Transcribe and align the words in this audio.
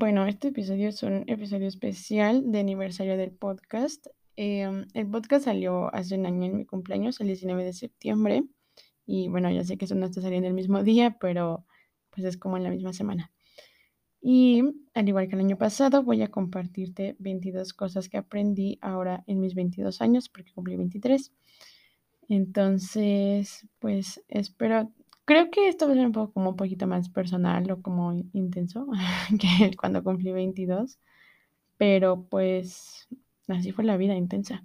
Bueno, 0.00 0.28
este 0.28 0.48
episodio 0.48 0.90
es 0.90 1.02
un 1.02 1.24
episodio 1.26 1.66
especial 1.66 2.52
de 2.52 2.60
aniversario 2.60 3.16
del 3.16 3.32
podcast. 3.32 4.06
Em, 4.36 4.86
el 4.94 5.10
podcast 5.10 5.46
salió 5.46 5.92
hace 5.92 6.14
un 6.14 6.24
año 6.24 6.44
en 6.44 6.56
mi 6.56 6.66
cumpleaños, 6.66 7.20
el 7.20 7.26
19 7.26 7.64
de 7.64 7.72
septiembre. 7.72 8.44
Y 9.06 9.26
bueno, 9.26 9.50
ya 9.50 9.64
sé 9.64 9.76
que 9.76 9.86
eso 9.86 9.96
no 9.96 10.06
está 10.06 10.22
saliendo 10.22 10.46
el 10.46 10.54
mismo 10.54 10.84
día, 10.84 11.16
pero 11.18 11.66
pues 12.10 12.24
es 12.24 12.36
como 12.36 12.56
en 12.56 12.62
la 12.62 12.70
misma 12.70 12.92
semana. 12.92 13.32
Y 14.20 14.62
al 14.94 15.08
igual 15.08 15.26
que 15.26 15.34
el 15.34 15.40
año 15.40 15.58
pasado, 15.58 16.04
voy 16.04 16.22
a 16.22 16.30
compartirte 16.30 17.16
22 17.18 17.72
cosas 17.72 18.08
que 18.08 18.18
aprendí 18.18 18.78
ahora 18.80 19.24
en 19.26 19.40
mis 19.40 19.56
22 19.56 20.00
años, 20.00 20.28
porque 20.28 20.52
cumplí 20.52 20.76
23. 20.76 21.32
Entonces, 22.28 23.66
pues 23.80 24.22
espero 24.28 24.92
Creo 25.28 25.50
que 25.50 25.68
esto 25.68 25.86
va 25.86 25.92
a 25.92 25.96
ser 25.96 26.06
un 26.06 26.12
poco 26.12 26.32
como 26.32 26.48
un 26.48 26.56
poquito 26.56 26.86
más 26.86 27.10
personal 27.10 27.70
o 27.70 27.82
como 27.82 28.14
intenso 28.32 28.86
que 29.38 29.76
cuando 29.76 30.02
cumplí 30.02 30.32
22, 30.32 30.98
pero 31.76 32.22
pues 32.30 33.08
así 33.46 33.72
fue 33.72 33.84
la 33.84 33.98
vida 33.98 34.14
intensa. 34.14 34.64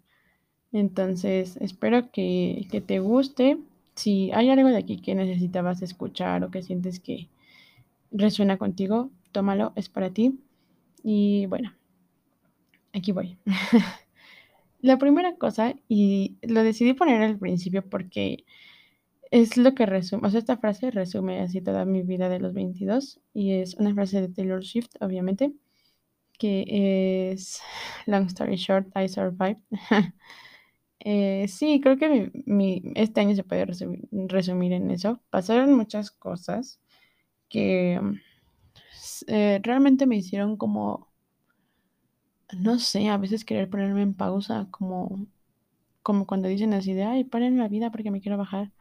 Entonces, 0.71 1.57
espero 1.57 2.11
que, 2.11 2.65
que 2.71 2.79
te 2.79 2.99
guste. 2.99 3.57
Si 3.95 4.31
hay 4.31 4.51
algo 4.51 4.69
de 4.69 4.77
aquí 4.77 5.01
que 5.01 5.15
necesitabas 5.15 5.81
escuchar 5.81 6.45
o 6.45 6.49
que 6.49 6.63
sientes 6.63 7.01
que 7.01 7.27
resuena 8.11 8.57
contigo, 8.57 9.09
tómalo, 9.33 9.73
es 9.75 9.89
para 9.89 10.11
ti. 10.11 10.39
Y 11.03 11.45
bueno, 11.47 11.73
aquí 12.93 13.11
voy. 13.11 13.37
la 14.81 14.97
primera 14.97 15.35
cosa, 15.35 15.75
y 15.89 16.37
lo 16.41 16.63
decidí 16.63 16.93
poner 16.93 17.21
al 17.21 17.37
principio 17.37 17.83
porque 17.83 18.45
es 19.33 19.57
lo 19.57 19.73
que 19.73 19.87
resume, 19.87 20.27
o 20.27 20.29
sea, 20.29 20.39
esta 20.39 20.57
frase 20.57 20.91
resume 20.91 21.41
así 21.41 21.59
toda 21.59 21.85
mi 21.85 22.03
vida 22.03 22.29
de 22.29 22.39
los 22.39 22.53
22 22.53 23.19
y 23.33 23.53
es 23.53 23.73
una 23.73 23.91
frase 23.95 24.21
de 24.21 24.29
Taylor 24.29 24.63
Swift, 24.63 24.91
obviamente, 25.01 25.51
que 26.37 27.31
es 27.31 27.59
Long 28.05 28.27
story 28.27 28.57
short, 28.57 28.89
I 28.95 29.09
survived. 29.09 29.57
eh, 30.99 31.47
sí, 31.47 31.81
creo 31.81 31.97
que 31.97 32.31
mi, 32.45 32.83
este 32.93 33.21
año 33.21 33.35
se 33.35 33.43
puede 33.43 33.65
resumir, 33.65 34.73
en 34.73 34.91
eso. 34.91 35.19
Pasaron 35.31 35.73
muchas 35.73 36.11
cosas 36.11 36.79
que 37.49 37.99
eh, 39.27 39.59
realmente 39.63 40.05
me 40.05 40.17
hicieron 40.17 40.57
como, 40.57 41.11
no 42.55 42.77
sé, 42.77 43.09
a 43.09 43.17
veces 43.17 43.45
querer 43.45 43.67
ponerme 43.67 44.03
en 44.03 44.13
pausa, 44.13 44.67
como, 44.69 45.25
como 46.03 46.27
cuando 46.27 46.49
dicen 46.49 46.73
así 46.75 46.93
de, 46.93 47.03
ay, 47.03 47.23
paren 47.23 47.57
la 47.57 47.67
vida 47.67 47.91
porque 47.91 48.11
me 48.11 48.21
quiero 48.21 48.37
bajar 48.37 48.71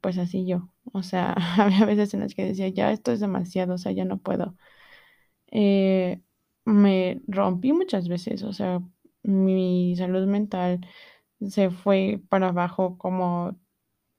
pues 0.00 0.18
así 0.18 0.46
yo. 0.46 0.68
O 0.92 1.02
sea, 1.02 1.34
había 1.58 1.84
veces 1.86 2.14
en 2.14 2.20
las 2.20 2.34
que 2.34 2.44
decía, 2.44 2.68
ya 2.68 2.92
esto 2.92 3.12
es 3.12 3.20
demasiado, 3.20 3.74
o 3.74 3.78
sea, 3.78 3.92
ya 3.92 4.04
no 4.04 4.18
puedo. 4.18 4.56
Eh, 5.52 6.20
me 6.64 7.20
rompí 7.28 7.72
muchas 7.72 8.08
veces, 8.08 8.42
o 8.44 8.52
sea, 8.52 8.82
mi 9.22 9.96
salud 9.96 10.26
mental 10.26 10.80
se 11.48 11.70
fue 11.70 12.22
para 12.28 12.48
abajo 12.48 12.98
como 12.98 13.58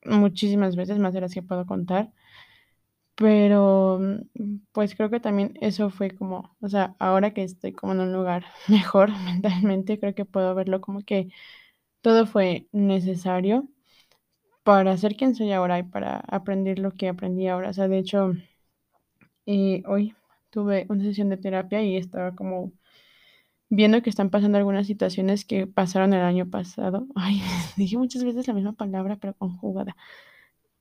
muchísimas 0.05 0.75
veces, 0.75 0.99
más 0.99 1.13
de 1.13 1.21
las 1.21 1.33
que 1.33 1.43
puedo 1.43 1.65
contar. 1.65 2.11
Pero 3.15 3.99
pues 4.71 4.95
creo 4.95 5.09
que 5.11 5.19
también 5.19 5.53
eso 5.61 5.89
fue 5.91 6.11
como, 6.11 6.55
o 6.61 6.69
sea, 6.69 6.95
ahora 6.99 7.33
que 7.33 7.43
estoy 7.43 7.71
como 7.73 7.93
en 7.93 7.99
un 7.99 8.13
lugar 8.13 8.45
mejor 8.67 9.11
mentalmente, 9.25 9.99
creo 9.99 10.15
que 10.15 10.25
puedo 10.25 10.55
verlo 10.55 10.81
como 10.81 11.01
que 11.03 11.29
todo 12.01 12.27
fue 12.27 12.67
necesario 12.73 13.69
para 14.63 14.95
ser 14.97 15.15
quien 15.15 15.35
soy 15.35 15.51
ahora 15.51 15.79
y 15.79 15.83
para 15.83 16.17
aprender 16.27 16.79
lo 16.79 16.91
que 16.91 17.09
aprendí 17.09 17.47
ahora. 17.47 17.69
O 17.69 17.73
sea, 17.73 17.87
de 17.87 17.97
hecho, 17.99 18.33
eh, 19.45 19.83
hoy 19.87 20.15
tuve 20.49 20.85
una 20.89 21.03
sesión 21.03 21.29
de 21.29 21.37
terapia 21.37 21.83
y 21.83 21.97
estaba 21.97 22.35
como 22.35 22.71
viendo 23.69 24.01
que 24.03 24.09
están 24.09 24.29
pasando 24.29 24.57
algunas 24.57 24.85
situaciones 24.87 25.45
que 25.45 25.65
pasaron 25.67 26.13
el 26.13 26.21
año 26.21 26.49
pasado. 26.49 27.07
Ay, 27.15 27.41
dije 27.77 27.97
muchas 27.97 28.23
veces 28.23 28.47
la 28.47 28.53
misma 28.53 28.73
palabra, 28.73 29.17
pero 29.17 29.33
conjugada. 29.35 29.95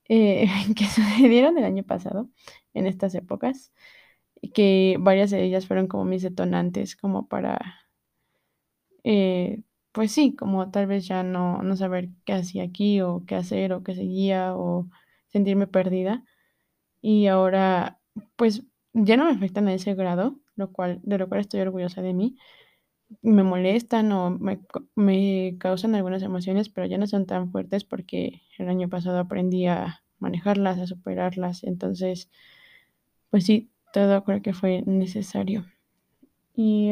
Eh, 0.09 0.47
que 0.75 0.85
sucedieron 0.85 1.57
el 1.57 1.65
año 1.65 1.83
pasado, 1.83 2.29
en 2.73 2.87
estas 2.87 3.15
épocas, 3.15 3.71
que 4.53 4.97
varias 4.99 5.31
de 5.31 5.43
ellas 5.43 5.67
fueron 5.67 5.87
como 5.87 6.05
mis 6.05 6.23
detonantes, 6.23 6.95
como 6.95 7.27
para 7.27 7.59
eh, 9.03 9.61
pues 9.91 10.11
sí, 10.11 10.35
como 10.35 10.71
tal 10.71 10.87
vez 10.87 11.07
ya 11.07 11.23
no, 11.23 11.63
no 11.63 11.75
saber 11.75 12.09
qué 12.25 12.33
hacía 12.33 12.63
aquí 12.63 13.01
o 13.01 13.23
qué 13.25 13.35
hacer 13.35 13.73
o 13.73 13.83
qué 13.83 13.95
seguía 13.95 14.55
o 14.55 14.87
sentirme 15.27 15.67
perdida. 15.67 16.23
Y 17.01 17.27
ahora, 17.27 17.99
pues 18.35 18.63
ya 18.93 19.17
no 19.17 19.25
me 19.25 19.31
afectan 19.31 19.67
a 19.67 19.73
ese 19.73 19.95
grado, 19.95 20.39
lo 20.55 20.71
cual, 20.71 20.99
de 21.03 21.17
lo 21.17 21.29
cual 21.29 21.41
estoy 21.41 21.61
orgullosa 21.61 22.01
de 22.01 22.13
mí. 22.13 22.37
Me 23.21 23.43
molestan 23.43 24.11
o 24.13 24.31
me, 24.31 24.61
me 24.95 25.57
causan 25.59 25.95
algunas 25.95 26.23
emociones, 26.23 26.69
pero 26.69 26.87
ya 26.87 26.97
no 26.97 27.07
son 27.07 27.25
tan 27.25 27.51
fuertes 27.51 27.83
porque 27.85 28.41
el 28.57 28.69
año 28.69 28.89
pasado 28.89 29.19
aprendí 29.19 29.67
a 29.67 30.03
manejarlas, 30.19 30.79
a 30.79 30.87
superarlas. 30.87 31.63
Entonces, 31.63 32.29
pues 33.29 33.45
sí, 33.45 33.71
todo 33.93 34.23
creo 34.23 34.41
que 34.41 34.53
fue 34.53 34.83
necesario. 34.85 35.65
Y 36.55 36.91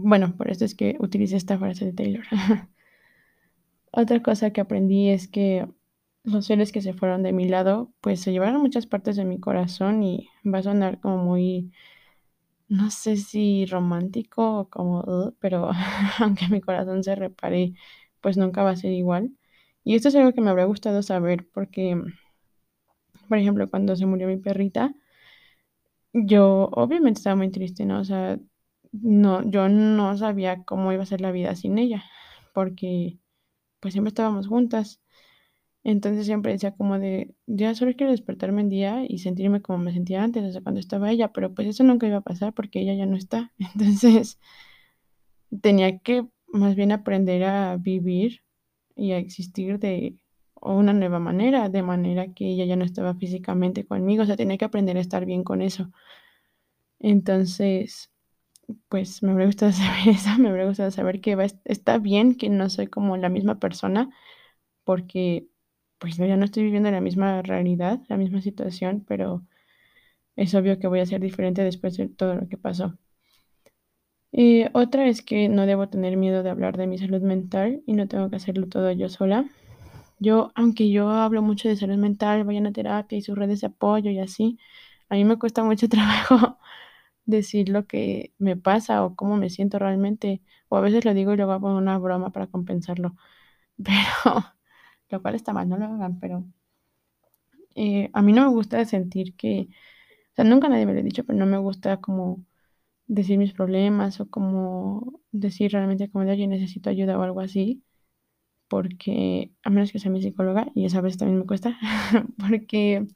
bueno, 0.00 0.36
por 0.36 0.50
eso 0.50 0.64
es 0.64 0.74
que 0.74 0.96
utilicé 1.00 1.36
esta 1.36 1.58
frase 1.58 1.86
de 1.86 1.92
Taylor. 1.92 2.24
Otra 3.92 4.22
cosa 4.22 4.52
que 4.52 4.60
aprendí 4.60 5.08
es 5.08 5.28
que 5.28 5.66
los 6.24 6.46
seres 6.46 6.72
que 6.72 6.82
se 6.82 6.92
fueron 6.92 7.22
de 7.22 7.32
mi 7.32 7.48
lado, 7.48 7.92
pues 8.00 8.20
se 8.20 8.32
llevaron 8.32 8.60
muchas 8.60 8.86
partes 8.86 9.16
de 9.16 9.24
mi 9.24 9.40
corazón 9.40 10.02
y 10.02 10.28
va 10.46 10.58
a 10.58 10.62
sonar 10.62 11.00
como 11.00 11.18
muy, 11.18 11.72
no 12.68 12.90
sé 12.90 13.16
si 13.16 13.66
romántico 13.66 14.60
o 14.60 14.68
como, 14.70 15.34
pero 15.40 15.70
aunque 16.20 16.48
mi 16.48 16.60
corazón 16.60 17.02
se 17.04 17.14
repare, 17.16 17.74
pues 18.20 18.36
nunca 18.36 18.62
va 18.62 18.70
a 18.70 18.76
ser 18.76 18.92
igual. 18.92 19.32
Y 19.84 19.94
esto 19.96 20.08
es 20.08 20.16
algo 20.16 20.32
que 20.32 20.40
me 20.42 20.50
habría 20.50 20.66
gustado 20.66 21.02
saber 21.02 21.48
porque, 21.52 22.00
por 23.28 23.38
ejemplo, 23.38 23.68
cuando 23.70 23.96
se 23.96 24.06
murió 24.06 24.26
mi 24.28 24.36
perrita, 24.38 24.94
yo 26.12 26.68
obviamente 26.72 27.18
estaba 27.18 27.36
muy 27.36 27.50
triste, 27.50 27.84
¿no? 27.84 28.00
O 28.00 28.04
sea, 28.04 28.38
no, 28.92 29.48
yo 29.48 29.68
no 29.68 30.16
sabía 30.16 30.64
cómo 30.64 30.92
iba 30.92 31.02
a 31.02 31.06
ser 31.06 31.20
la 31.20 31.32
vida 31.32 31.54
sin 31.54 31.78
ella, 31.78 32.04
porque 32.54 33.18
pues 33.80 33.94
siempre 33.94 34.08
estábamos 34.10 34.48
juntas. 34.48 35.00
Entonces 35.84 36.26
siempre 36.26 36.52
decía 36.52 36.72
como 36.76 36.98
de, 36.98 37.34
ya 37.46 37.74
solo 37.74 37.94
quiero 37.96 38.12
despertarme 38.12 38.62
un 38.62 38.68
día 38.68 39.04
y 39.08 39.18
sentirme 39.18 39.62
como 39.62 39.78
me 39.78 39.92
sentía 39.92 40.22
antes, 40.22 40.52
sea, 40.52 40.62
cuando 40.62 40.80
estaba 40.80 41.10
ella, 41.10 41.32
pero 41.32 41.54
pues 41.54 41.68
eso 41.68 41.84
nunca 41.84 42.06
iba 42.06 42.18
a 42.18 42.22
pasar 42.22 42.52
porque 42.54 42.80
ella 42.80 42.94
ya 42.94 43.06
no 43.06 43.16
está. 43.16 43.52
Entonces 43.74 44.38
tenía 45.62 45.98
que 45.98 46.26
más 46.48 46.74
bien 46.76 46.92
aprender 46.92 47.44
a 47.44 47.76
vivir 47.76 48.42
y 48.96 49.12
a 49.12 49.18
existir 49.18 49.78
de 49.78 50.16
una 50.60 50.92
nueva 50.92 51.20
manera, 51.20 51.68
de 51.68 51.82
manera 51.82 52.32
que 52.34 52.46
ella 52.46 52.64
ya 52.64 52.76
no 52.76 52.84
estaba 52.84 53.14
físicamente 53.14 53.84
conmigo, 53.86 54.24
o 54.24 54.26
sea, 54.26 54.36
tenía 54.36 54.58
que 54.58 54.64
aprender 54.64 54.96
a 54.96 55.00
estar 55.00 55.24
bien 55.24 55.44
con 55.44 55.62
eso. 55.62 55.90
Entonces, 57.00 58.10
pues 58.88 59.22
me 59.22 59.32
habría 59.32 59.46
gustado 59.46 59.72
saber 59.74 60.08
eso, 60.08 60.30
me 60.38 60.48
habría 60.48 60.66
gustado 60.66 60.90
saber 60.90 61.20
que 61.20 61.34
va, 61.36 61.46
está 61.64 61.98
bien 61.98 62.34
que 62.36 62.50
no 62.50 62.70
soy 62.70 62.86
como 62.88 63.16
la 63.16 63.28
misma 63.28 63.58
persona, 63.58 64.10
porque 64.84 65.48
pues 65.98 66.16
ya 66.16 66.36
no 66.36 66.44
estoy 66.44 66.64
viviendo 66.64 66.90
la 66.90 67.00
misma 67.00 67.42
realidad, 67.42 68.00
la 68.08 68.16
misma 68.16 68.40
situación, 68.42 69.04
pero 69.08 69.44
es 70.36 70.54
obvio 70.54 70.78
que 70.78 70.88
voy 70.88 71.00
a 71.00 71.06
ser 71.06 71.20
diferente 71.20 71.62
después 71.64 71.96
de 71.96 72.08
todo 72.08 72.34
lo 72.34 72.48
que 72.48 72.58
pasó. 72.58 72.98
Y 74.30 74.64
otra 74.74 75.06
es 75.08 75.22
que 75.22 75.48
no 75.48 75.66
debo 75.66 75.88
tener 75.88 76.16
miedo 76.16 76.42
de 76.42 76.50
hablar 76.50 76.76
de 76.76 76.86
mi 76.86 76.98
salud 76.98 77.22
mental 77.22 77.82
y 77.86 77.94
no 77.94 78.08
tengo 78.08 78.30
que 78.30 78.36
hacerlo 78.36 78.68
todo 78.68 78.90
yo 78.92 79.08
sola. 79.08 79.48
Yo, 80.18 80.52
aunque 80.54 80.90
yo 80.90 81.10
hablo 81.10 81.42
mucho 81.42 81.68
de 81.68 81.76
salud 81.76 81.96
mental, 81.96 82.44
vayan 82.44 82.66
a 82.66 82.72
terapia 82.72 83.18
y 83.18 83.22
sus 83.22 83.38
redes 83.38 83.60
de 83.62 83.68
apoyo 83.68 84.10
y 84.10 84.18
así, 84.18 84.58
a 85.08 85.14
mí 85.16 85.24
me 85.24 85.38
cuesta 85.38 85.64
mucho 85.64 85.88
trabajo 85.90 86.58
decir 87.28 87.68
lo 87.68 87.86
que 87.86 88.34
me 88.38 88.56
pasa 88.56 89.04
o 89.04 89.14
cómo 89.16 89.36
me 89.36 89.50
siento 89.50 89.78
realmente, 89.78 90.42
o 90.68 90.76
a 90.78 90.80
veces 90.80 91.04
lo 91.04 91.14
digo 91.14 91.34
y 91.34 91.36
luego 91.36 91.52
hago 91.52 91.76
una 91.76 91.98
broma 91.98 92.32
para 92.32 92.48
compensarlo, 92.48 93.16
pero 93.84 94.44
lo 95.10 95.22
cual 95.22 95.34
está 95.36 95.52
mal, 95.52 95.68
no 95.68 95.78
lo 95.78 95.86
hagan, 95.86 96.20
pero 96.20 96.44
eh, 97.74 98.10
a 98.12 98.22
mí 98.22 98.32
no 98.32 98.42
me 98.42 98.48
gusta 98.48 98.84
sentir 98.84 99.34
que, 99.36 99.68
o 100.32 100.34
sea, 100.36 100.44
nunca 100.44 100.68
nadie 100.68 100.86
me 100.86 100.94
lo 100.94 101.00
ha 101.00 101.02
dicho, 101.02 101.24
pero 101.24 101.38
no 101.38 101.46
me 101.46 101.58
gusta 101.58 102.00
como 102.00 102.44
decir 103.08 103.38
mis 103.38 103.54
problemas 103.54 104.20
o 104.20 104.30
como 104.30 105.22
decir 105.32 105.72
realmente 105.72 106.10
como 106.10 106.24
de, 106.24 106.32
oye, 106.32 106.46
necesito 106.48 106.90
ayuda 106.90 107.18
o 107.18 107.22
algo 107.22 107.40
así, 107.40 107.84
porque 108.68 109.52
a 109.64 109.70
menos 109.70 109.92
que 109.92 110.00
sea 110.00 110.10
mi 110.12 110.22
psicóloga, 110.22 110.68
y 110.74 110.86
esa 110.86 111.00
vez 111.02 111.18
también 111.18 111.40
me 111.40 111.46
cuesta, 111.46 111.78
porque 112.38 113.06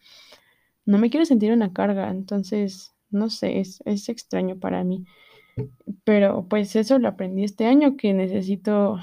no 0.86 0.98
me 0.98 1.10
quiero 1.10 1.26
sentir 1.26 1.52
una 1.52 1.72
carga, 1.72 2.10
entonces 2.10 2.94
no 3.12 3.30
sé, 3.30 3.60
es, 3.60 3.82
es 3.86 4.08
extraño 4.08 4.58
para 4.58 4.84
mí. 4.84 5.04
Pero 6.04 6.46
pues 6.48 6.76
eso 6.76 6.98
lo 6.98 7.08
aprendí 7.08 7.44
este 7.44 7.66
año, 7.66 7.96
que 7.96 8.12
necesito, 8.14 8.98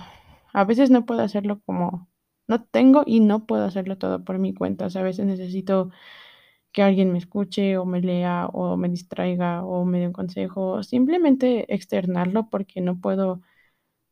a 0.54 0.64
veces 0.66 0.90
no 0.92 1.06
puedo 1.06 1.22
hacerlo 1.22 1.62
como, 1.66 2.10
no 2.48 2.64
tengo 2.64 3.04
y 3.06 3.20
no 3.22 3.46
puedo 3.46 3.66
hacerlo 3.66 3.98
todo 3.98 4.24
por 4.24 4.40
mi 4.40 4.54
cuenta, 4.54 4.86
o 4.86 4.90
sea, 4.90 5.02
a 5.02 5.04
veces 5.06 5.26
necesito 5.26 5.92
que 6.74 6.84
alguien 6.84 7.12
me 7.14 7.20
escuche 7.20 7.78
o 7.78 7.86
me 7.86 8.02
lea 8.02 8.48
o 8.54 8.78
me 8.78 8.90
distraiga 8.90 9.64
o 9.66 9.86
me 9.86 10.00
dé 10.02 10.08
un 10.08 10.14
consejo, 10.14 10.84
simplemente 10.84 11.74
externarlo 11.74 12.50
porque 12.50 12.82
no 12.82 13.00
puedo 13.02 13.42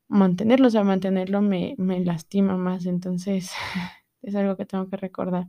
mantenerlo, 0.10 0.68
o 0.68 0.72
sea, 0.72 0.84
mantenerlo 0.84 1.42
me, 1.42 1.76
me 1.78 2.02
lastima 2.06 2.58
más, 2.58 2.86
entonces 2.88 3.52
es 4.24 4.36
algo 4.36 4.58
que 4.58 4.66
tengo 4.66 4.90
que 4.90 4.98
recordar. 4.98 5.48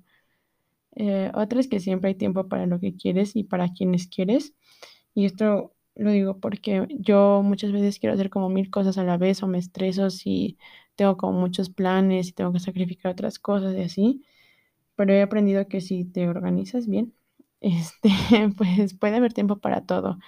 Eh, 0.98 1.30
otra 1.34 1.60
es 1.60 1.68
que 1.68 1.78
siempre 1.80 2.08
hay 2.08 2.16
tiempo 2.16 2.48
para 2.48 2.66
lo 2.66 2.80
que 2.80 2.96
quieres 2.96 3.36
y 3.36 3.44
para 3.44 3.72
quienes 3.72 4.08
quieres. 4.08 4.54
Y 5.14 5.26
esto 5.26 5.74
lo 5.94 6.10
digo 6.12 6.38
porque 6.40 6.86
yo 6.90 7.42
muchas 7.44 7.72
veces 7.72 7.98
quiero 8.00 8.14
hacer 8.14 8.30
como 8.30 8.48
mil 8.50 8.70
cosas 8.70 8.98
a 8.98 9.04
la 9.04 9.16
vez 9.16 9.42
o 9.42 9.46
me 9.46 9.58
estreso 9.58 10.10
si 10.10 10.58
tengo 10.96 11.16
como 11.16 11.38
muchos 11.40 11.70
planes 11.70 12.28
y 12.28 12.32
tengo 12.32 12.52
que 12.52 12.60
sacrificar 12.60 13.12
otras 13.12 13.38
cosas 13.38 13.76
y 13.76 13.82
así. 13.82 14.22
Pero 14.96 15.12
he 15.14 15.22
aprendido 15.22 15.68
que 15.68 15.80
si 15.80 16.04
te 16.04 16.28
organizas 16.28 16.88
bien, 16.88 17.14
este, 17.60 18.10
pues 18.56 18.94
puede 18.94 19.16
haber 19.16 19.32
tiempo 19.34 19.58
para 19.58 19.86
todo 19.86 20.18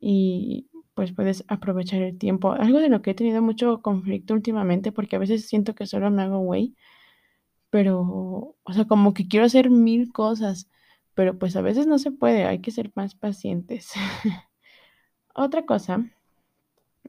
y 0.00 0.68
pues 0.94 1.12
puedes 1.12 1.44
aprovechar 1.48 2.02
el 2.02 2.18
tiempo. 2.18 2.52
Algo 2.52 2.80
de 2.80 2.88
lo 2.90 3.02
que 3.02 3.12
he 3.12 3.14
tenido 3.14 3.42
mucho 3.42 3.82
conflicto 3.82 4.34
últimamente 4.34 4.92
porque 4.92 5.16
a 5.16 5.18
veces 5.20 5.46
siento 5.48 5.74
que 5.74 5.86
solo 5.86 6.10
me 6.10 6.22
hago 6.22 6.38
güey 6.40 6.74
pero, 7.74 8.54
o 8.62 8.72
sea, 8.72 8.84
como 8.84 9.14
que 9.14 9.26
quiero 9.26 9.46
hacer 9.46 9.68
mil 9.68 10.12
cosas, 10.12 10.70
pero 11.14 11.40
pues 11.40 11.56
a 11.56 11.60
veces 11.60 11.88
no 11.88 11.98
se 11.98 12.12
puede, 12.12 12.44
hay 12.44 12.60
que 12.60 12.70
ser 12.70 12.92
más 12.94 13.16
pacientes. 13.16 13.90
otra 15.34 15.66
cosa 15.66 16.08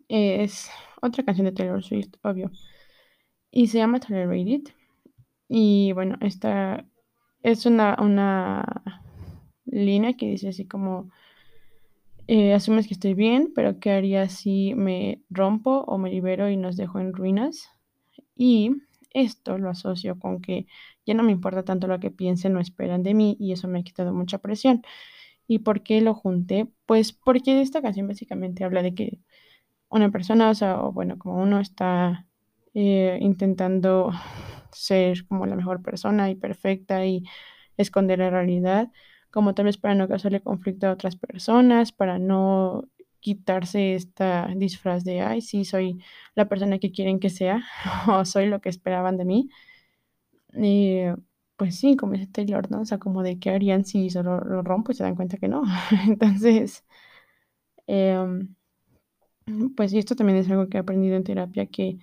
es 0.08 0.72
otra 1.04 1.24
canción 1.24 1.46
de 1.46 1.52
Taylor 1.52 1.84
Swift, 1.84 2.16
obvio, 2.24 2.50
y 3.52 3.68
se 3.68 3.78
llama 3.78 4.00
Tolerated. 4.00 4.74
Y 5.48 5.92
bueno, 5.92 6.18
esta 6.20 6.84
es 7.44 7.68
una, 7.68 7.96
una 8.02 8.82
línea 9.68 10.18
que 10.18 10.32
dice 10.32 10.48
así 10.48 10.66
como, 10.66 11.12
eh, 12.26 12.56
asumes 12.56 12.88
que 12.88 12.96
estoy 12.96 13.14
bien, 13.14 13.52
pero 13.54 13.80
¿qué 13.80 13.92
haría 13.92 14.30
si 14.30 14.74
me 14.74 15.22
rompo 15.30 15.82
o 15.82 16.00
me 16.00 16.10
libero 16.10 16.50
y 16.50 16.58
nos 16.58 16.76
dejo 16.76 17.00
en 17.00 17.14
ruinas? 17.14 17.70
Y 18.36 18.72
esto 19.16 19.58
lo 19.58 19.70
asocio 19.70 20.20
con 20.20 20.42
que 20.42 20.68
ya 21.06 21.14
no 21.16 21.24
me 21.24 21.32
importa 21.32 21.64
tanto 21.64 21.88
lo 21.88 22.00
que 22.00 22.12
piensen 22.12 22.56
o 22.58 22.60
esperan 22.62 23.04
de 23.04 23.14
mí 23.16 23.38
y 23.40 23.54
eso 23.54 23.68
me 23.68 23.80
ha 23.80 23.84
quitado 23.84 24.14
mucha 24.14 24.40
presión. 24.40 24.84
¿Y 25.48 25.60
por 25.60 25.84
qué 25.84 26.02
lo 26.02 26.14
junté? 26.16 26.68
Pues 26.86 27.14
porque 27.14 27.62
esta 27.62 27.82
canción 27.82 28.08
básicamente 28.08 28.64
habla 28.64 28.84
de 28.84 28.96
que 28.96 29.20
una 29.90 30.12
persona, 30.12 30.50
o 30.50 30.56
sea, 30.56 30.82
o 30.82 30.92
bueno, 30.92 31.18
como 31.20 31.42
uno 31.42 31.60
está 31.60 32.28
eh, 32.74 33.18
intentando 33.22 34.12
ser 34.72 35.26
como 35.28 35.46
la 35.46 35.56
mejor 35.56 35.82
persona 35.84 36.30
y 36.30 36.36
perfecta 36.36 37.06
y 37.06 37.24
esconder 37.78 38.20
la 38.20 38.30
realidad, 38.30 38.92
como 39.32 39.54
tal 39.56 39.66
vez 39.66 39.78
para 39.78 39.96
no 39.96 40.08
causarle 40.08 40.42
conflicto 40.42 40.88
a 40.88 40.92
otras 40.94 41.16
personas, 41.18 41.92
para 41.92 42.20
no 42.20 42.86
quitarse 43.26 43.96
esta 43.96 44.48
disfraz 44.56 45.04
de, 45.04 45.22
ay, 45.22 45.42
sí, 45.42 45.66
soy 45.66 46.00
la 46.36 46.48
persona 46.48 46.78
que 46.78 46.92
quieren 46.92 47.20
que 47.20 47.32
sea 47.32 47.64
o 48.08 48.24
soy 48.24 48.46
lo 48.48 48.62
que 48.62 48.70
esperaban 48.70 49.18
de 49.18 49.26
mí. 49.26 49.50
Y 50.54 51.00
pues 51.58 51.80
sí, 51.80 51.96
como 51.98 52.14
dice 52.14 52.28
Taylor, 52.28 52.70
¿no? 52.70 52.82
O 52.82 52.86
sea, 52.86 53.00
como 53.00 53.24
de 53.24 53.40
qué 53.40 53.50
harían 53.50 53.84
si 53.86 54.12
solo 54.12 54.40
lo 54.42 54.62
rompo 54.62 54.92
y 54.92 54.96
se 54.96 55.04
dan 55.04 55.16
cuenta 55.16 55.38
que 55.38 55.48
no. 55.48 55.64
Entonces, 56.08 56.84
em, 57.88 58.56
pues 59.76 59.94
esto 59.94 60.16
también 60.16 60.38
es 60.40 60.50
algo 60.50 60.68
que 60.70 60.78
he 60.78 60.80
aprendido 60.82 61.16
en 61.16 61.24
terapia, 61.24 61.66
que 61.66 61.98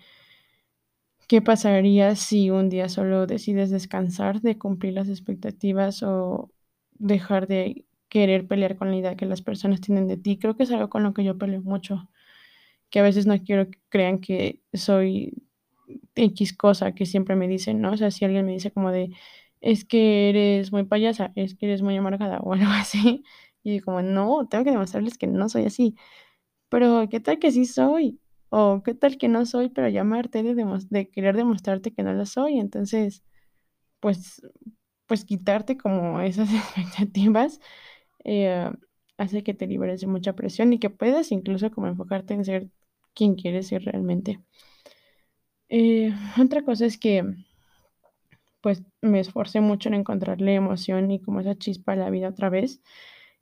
qué 1.28 1.40
pasaría 1.42 2.16
si 2.16 2.50
un 2.50 2.68
día 2.68 2.88
solo 2.88 3.26
decides 3.26 3.70
descansar 3.70 4.40
de 4.40 4.58
cumplir 4.58 4.94
las 4.94 5.08
expectativas 5.08 6.02
o 6.02 6.50
dejar 6.98 7.46
de 7.46 7.86
querer 8.12 8.46
pelear 8.46 8.76
con 8.76 8.90
la 8.90 8.96
idea 8.98 9.16
que 9.16 9.24
las 9.24 9.40
personas 9.40 9.80
tienen 9.80 10.06
de 10.06 10.18
ti. 10.18 10.38
Creo 10.38 10.54
que 10.54 10.64
es 10.64 10.70
algo 10.70 10.90
con 10.90 11.02
lo 11.02 11.14
que 11.14 11.24
yo 11.24 11.38
peleo 11.38 11.62
mucho, 11.62 12.10
que 12.90 13.00
a 13.00 13.02
veces 13.02 13.26
no 13.26 13.38
quiero 13.42 13.70
que 13.70 13.78
crean 13.88 14.20
que 14.20 14.60
soy 14.74 15.34
X 16.14 16.54
cosa 16.54 16.94
que 16.94 17.06
siempre 17.06 17.36
me 17.36 17.48
dicen, 17.48 17.80
¿no? 17.80 17.92
O 17.92 17.96
sea, 17.96 18.10
si 18.10 18.26
alguien 18.26 18.44
me 18.46 18.52
dice 18.52 18.70
como 18.70 18.90
de, 18.92 19.10
es 19.62 19.86
que 19.86 20.28
eres 20.30 20.72
muy 20.72 20.84
payasa, 20.84 21.32
es 21.36 21.54
que 21.54 21.66
eres 21.66 21.80
muy 21.82 21.96
amargada 21.96 22.40
o 22.44 22.52
algo 22.52 22.70
así, 22.72 23.24
y 23.62 23.80
como, 23.80 24.02
no, 24.02 24.46
tengo 24.48 24.64
que 24.64 24.72
demostrarles 24.72 25.16
que 25.18 25.26
no 25.26 25.48
soy 25.48 25.64
así. 25.66 25.96
Pero, 26.70 27.08
¿qué 27.10 27.20
tal 27.20 27.38
que 27.38 27.52
sí 27.52 27.66
soy? 27.66 28.20
O, 28.50 28.82
¿qué 28.84 28.94
tal 28.94 29.18
que 29.18 29.28
no 29.28 29.46
soy, 29.46 29.70
pero 29.70 29.88
llamarte 29.88 30.42
de, 30.42 30.54
de 30.90 31.10
querer 31.10 31.36
demostrarte 31.36 31.92
que 31.94 32.02
no 32.02 32.12
lo 32.14 32.26
soy? 32.26 32.60
Entonces, 32.60 33.24
pues, 34.00 34.42
pues 35.06 35.24
quitarte 35.24 35.76
como 35.78 36.20
esas 36.20 36.50
expectativas 36.76 37.60
eh, 38.24 38.70
hace 39.18 39.42
que 39.42 39.54
te 39.54 39.66
liberes 39.66 40.00
de 40.00 40.06
mucha 40.06 40.34
presión 40.34 40.72
y 40.72 40.78
que 40.78 40.90
puedas 40.90 41.32
incluso 41.32 41.70
como 41.70 41.86
enfocarte 41.88 42.34
en 42.34 42.44
ser 42.44 42.68
quien 43.14 43.34
quieres 43.34 43.68
ser 43.68 43.84
realmente. 43.84 44.40
Eh, 45.68 46.12
otra 46.40 46.62
cosa 46.62 46.86
es 46.86 46.98
que 46.98 47.24
pues 48.60 48.82
me 49.00 49.20
esforcé 49.20 49.60
mucho 49.60 49.88
en 49.88 49.94
encontrarle 49.94 50.54
emoción 50.54 51.10
y 51.10 51.20
como 51.20 51.40
esa 51.40 51.56
chispa 51.56 51.92
a 51.92 51.96
la 51.96 52.10
vida 52.10 52.28
otra 52.28 52.48
vez. 52.48 52.80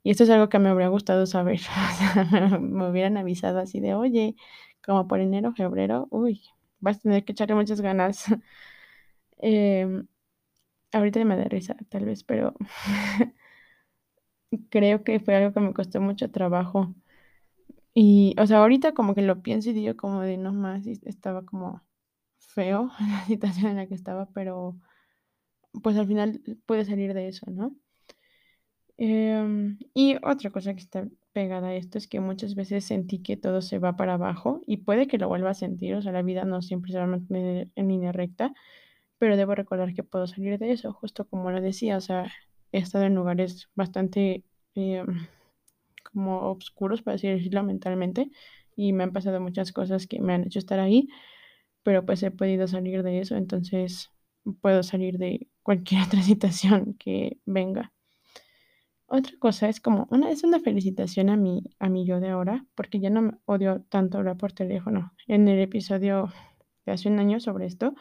Y 0.03 0.11
esto 0.11 0.23
es 0.23 0.29
algo 0.31 0.49
que 0.49 0.59
me 0.59 0.69
habría 0.69 0.87
gustado 0.87 1.25
saber. 1.27 1.61
me 2.59 2.89
hubieran 2.89 3.17
avisado 3.17 3.59
así 3.59 3.79
de, 3.79 3.93
oye, 3.95 4.35
como 4.83 5.07
por 5.07 5.19
enero, 5.21 5.53
febrero, 5.53 6.07
uy, 6.11 6.41
vas 6.79 6.97
a 6.97 7.01
tener 7.01 7.23
que 7.25 7.33
echarle 7.33 7.55
muchas 7.55 7.81
ganas. 7.81 8.25
eh, 9.41 10.03
ahorita 10.93 11.23
me 11.25 11.37
da 11.37 11.45
risa, 11.45 11.75
tal 11.89 12.05
vez, 12.05 12.23
pero 12.23 12.53
creo 14.69 15.03
que 15.03 15.19
fue 15.19 15.35
algo 15.35 15.53
que 15.53 15.59
me 15.61 15.73
costó 15.73 16.01
mucho 16.01 16.31
trabajo. 16.31 16.93
Y, 17.93 18.35
o 18.39 18.47
sea, 18.47 18.59
ahorita 18.59 18.93
como 18.93 19.15
que 19.15 19.21
lo 19.21 19.41
pienso 19.41 19.69
y 19.69 19.73
digo 19.73 19.95
como 19.97 20.21
de 20.21 20.37
no 20.37 20.53
más, 20.53 20.85
estaba 20.87 21.45
como 21.45 21.81
feo 22.39 22.91
la 22.99 23.25
situación 23.25 23.67
en 23.71 23.77
la 23.77 23.87
que 23.87 23.95
estaba, 23.95 24.27
pero 24.33 24.77
pues 25.83 25.97
al 25.97 26.07
final 26.07 26.41
puede 26.65 26.85
salir 26.85 27.13
de 27.13 27.27
eso, 27.29 27.49
¿no? 27.51 27.75
Em, 28.97 29.79
y 29.93 30.17
otra 30.23 30.51
cosa 30.51 30.73
que 30.73 30.81
está 30.81 31.07
pegada 31.33 31.69
a 31.69 31.75
esto 31.75 31.97
es 31.97 32.07
que 32.07 32.19
muchas 32.19 32.55
veces 32.55 32.85
sentí 32.85 33.19
que 33.23 33.37
todo 33.37 33.61
se 33.61 33.79
va 33.79 33.95
para 33.95 34.13
abajo 34.13 34.61
y 34.67 34.77
puede 34.77 35.07
que 35.07 35.17
lo 35.17 35.27
vuelva 35.27 35.51
a 35.51 35.53
sentir, 35.55 35.95
o 35.95 36.01
sea, 36.01 36.11
la 36.11 36.21
vida 36.21 36.45
no 36.45 36.61
siempre 36.61 36.91
se 36.91 36.97
va 36.99 37.05
a 37.05 37.07
mantener 37.07 37.69
en 37.75 37.87
línea 37.87 38.11
recta, 38.11 38.53
pero 39.17 39.37
debo 39.37 39.55
recordar 39.55 39.93
que 39.93 40.03
puedo 40.03 40.27
salir 40.27 40.59
de 40.59 40.71
eso, 40.71 40.93
justo 40.93 41.27
como 41.27 41.51
lo 41.51 41.61
decía, 41.61 41.97
o 41.97 42.01
sea, 42.01 42.31
he 42.71 42.79
estado 42.79 43.05
en 43.05 43.15
lugares 43.15 43.69
bastante 43.75 44.43
eh, 44.75 45.03
como 46.11 46.51
oscuros, 46.51 47.01
para 47.01 47.17
decirlo 47.17 47.63
mentalmente, 47.63 48.29
y 48.75 48.93
me 48.93 49.03
han 49.03 49.13
pasado 49.13 49.39
muchas 49.41 49.71
cosas 49.71 50.07
que 50.07 50.19
me 50.21 50.33
han 50.33 50.45
hecho 50.45 50.59
estar 50.59 50.79
ahí, 50.79 51.07
pero 51.83 52.05
pues 52.05 52.23
he 52.23 52.31
podido 52.31 52.67
salir 52.67 53.03
de 53.03 53.19
eso, 53.19 53.35
entonces 53.35 54.11
puedo 54.61 54.83
salir 54.83 55.17
de 55.17 55.47
cualquier 55.63 56.01
otra 56.07 56.21
situación 56.21 56.95
que 56.99 57.39
venga. 57.45 57.93
Otra 59.07 59.33
cosa 59.39 59.67
es 59.67 59.81
como, 59.81 60.07
una 60.09 60.31
es 60.31 60.43
una 60.43 60.59
felicitación 60.61 61.29
a 61.29 61.35
mi, 61.35 61.63
a 61.79 61.89
mi 61.89 62.05
yo 62.05 62.21
de 62.21 62.29
ahora, 62.29 62.65
porque 62.75 62.99
ya 63.01 63.09
no 63.09 63.21
me 63.21 63.33
odio 63.45 63.81
tanto 63.89 64.17
hablar 64.17 64.37
por 64.37 64.53
teléfono. 64.53 65.13
En 65.27 65.49
el 65.49 65.59
episodio 65.59 66.31
de 66.85 66.93
hace 66.93 67.09
un 67.09 67.19
año 67.19 67.41
sobre 67.41 67.65
esto, 67.65 67.93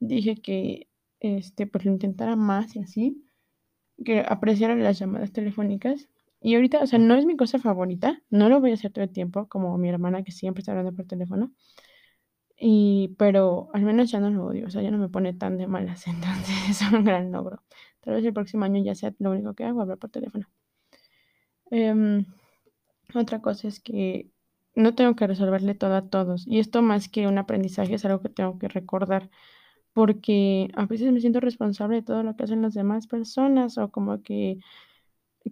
dije 0.00 0.36
que 0.42 0.88
este, 1.20 1.68
pues 1.68 1.84
lo 1.84 1.92
intentara 1.92 2.34
más 2.34 2.74
y 2.74 2.80
así, 2.80 3.27
que 4.04 4.20
apreciara 4.26 4.74
las 4.76 4.98
llamadas 4.98 5.32
telefónicas. 5.32 6.08
Y 6.40 6.54
ahorita, 6.54 6.80
o 6.80 6.86
sea, 6.86 6.98
no 6.98 7.16
es 7.16 7.26
mi 7.26 7.36
cosa 7.36 7.58
favorita, 7.58 8.22
no 8.30 8.48
lo 8.48 8.60
voy 8.60 8.70
a 8.70 8.74
hacer 8.74 8.92
todo 8.92 9.04
el 9.04 9.10
tiempo, 9.10 9.48
como 9.48 9.76
mi 9.78 9.88
hermana 9.88 10.22
que 10.22 10.32
siempre 10.32 10.60
está 10.60 10.72
hablando 10.72 10.94
por 10.94 11.06
teléfono. 11.06 11.52
Y, 12.60 13.14
pero 13.18 13.70
al 13.72 13.82
menos 13.82 14.10
ya 14.10 14.20
no 14.20 14.30
lo 14.30 14.46
odio, 14.46 14.66
o 14.66 14.70
sea, 14.70 14.82
ya 14.82 14.90
no 14.90 14.98
me 14.98 15.08
pone 15.08 15.32
tan 15.32 15.58
de 15.58 15.66
malas, 15.66 16.06
entonces 16.08 16.70
es 16.70 16.92
un 16.92 17.04
gran 17.04 17.30
logro. 17.32 17.62
Tal 18.00 18.14
vez 18.14 18.24
el 18.24 18.32
próximo 18.32 18.64
año 18.64 18.82
ya 18.82 18.94
sea 18.94 19.14
lo 19.18 19.30
único 19.32 19.54
que 19.54 19.64
hago, 19.64 19.80
hablar 19.80 19.98
por 19.98 20.10
teléfono. 20.10 20.48
Em, 21.70 22.24
otra 23.14 23.40
cosa 23.40 23.68
es 23.68 23.80
que 23.80 24.30
no 24.74 24.94
tengo 24.94 25.16
que 25.16 25.26
resolverle 25.26 25.74
todo 25.74 25.94
a 25.96 26.08
todos. 26.08 26.46
Y 26.46 26.60
esto 26.60 26.82
más 26.82 27.08
que 27.08 27.26
un 27.26 27.38
aprendizaje 27.38 27.94
es 27.94 28.04
algo 28.04 28.22
que 28.22 28.28
tengo 28.28 28.58
que 28.58 28.68
recordar 28.68 29.30
porque 29.98 30.70
a 30.76 30.86
veces 30.86 31.10
me 31.10 31.20
siento 31.20 31.40
responsable 31.40 31.96
de 31.96 32.02
todo 32.02 32.22
lo 32.22 32.36
que 32.36 32.44
hacen 32.44 32.62
las 32.62 32.72
demás 32.72 33.08
personas 33.08 33.78
o 33.78 33.90
como 33.90 34.22
que 34.22 34.60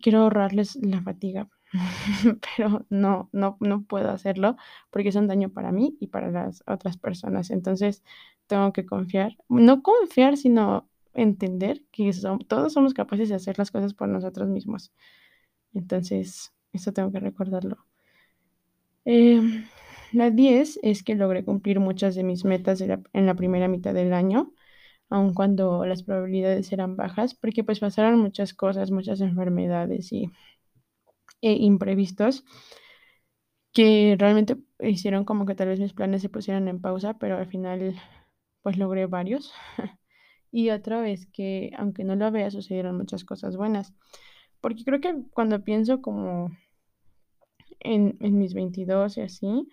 quiero 0.00 0.20
ahorrarles 0.20 0.76
la 0.76 1.02
fatiga, 1.02 1.48
pero 2.56 2.86
no, 2.88 3.28
no, 3.32 3.56
no 3.58 3.82
puedo 3.82 4.08
hacerlo 4.08 4.56
porque 4.90 5.08
es 5.08 5.16
un 5.16 5.26
daño 5.26 5.48
para 5.48 5.72
mí 5.72 5.96
y 5.98 6.06
para 6.06 6.30
las 6.30 6.62
otras 6.68 6.96
personas. 6.96 7.50
Entonces 7.50 8.04
tengo 8.46 8.72
que 8.72 8.86
confiar, 8.86 9.36
no 9.48 9.82
confiar, 9.82 10.36
sino 10.36 10.88
entender 11.12 11.82
que 11.90 12.12
todos 12.46 12.72
somos 12.72 12.94
capaces 12.94 13.28
de 13.28 13.34
hacer 13.34 13.58
las 13.58 13.72
cosas 13.72 13.94
por 13.94 14.06
nosotros 14.06 14.48
mismos. 14.48 14.92
Entonces, 15.74 16.54
eso 16.72 16.92
tengo 16.92 17.10
que 17.10 17.18
recordarlo. 17.18 17.78
Eh, 19.04 19.42
la 20.12 20.30
10 20.30 20.78
es 20.82 21.02
que 21.02 21.14
logré 21.14 21.44
cumplir 21.44 21.80
muchas 21.80 22.14
de 22.14 22.24
mis 22.24 22.44
metas 22.44 22.80
en 22.80 23.26
la 23.26 23.34
primera 23.34 23.68
mitad 23.68 23.94
del 23.94 24.12
año. 24.12 24.52
aun 25.10 25.34
cuando 25.34 25.86
las 25.86 26.02
probabilidades 26.04 26.72
eran 26.72 26.96
bajas, 26.96 27.34
porque 27.34 27.64
pues 27.64 27.80
pasaron 27.80 28.18
muchas 28.20 28.54
cosas, 28.54 28.90
muchas 28.90 29.20
enfermedades 29.20 30.12
y 30.12 30.30
e 31.42 31.52
imprevistos 31.52 32.44
que 33.72 34.16
realmente 34.18 34.56
hicieron 34.80 35.24
como 35.24 35.46
que 35.46 35.54
tal 35.54 35.68
vez 35.68 35.80
mis 35.80 35.92
planes 35.92 36.22
se 36.22 36.28
pusieran 36.30 36.68
en 36.68 36.80
pausa, 36.80 37.18
pero 37.18 37.36
al 37.36 37.46
final 37.46 37.94
pues 38.62 38.78
logré 38.78 39.06
varios. 39.06 39.52
y 40.50 40.70
otra 40.70 41.00
vez 41.00 41.26
que 41.32 41.72
aunque 41.78 42.04
no 42.04 42.16
lo 42.16 42.30
vea 42.30 42.50
sucedieron 42.50 42.96
muchas 42.96 43.24
cosas 43.24 43.56
buenas, 43.56 43.94
porque 44.60 44.84
creo 44.84 45.00
que 45.00 45.14
cuando 45.32 45.62
pienso 45.64 46.02
como 46.02 46.50
en, 47.80 48.16
en 48.20 48.38
mis 48.38 48.54
22 48.54 49.16
y 49.18 49.20
así, 49.22 49.68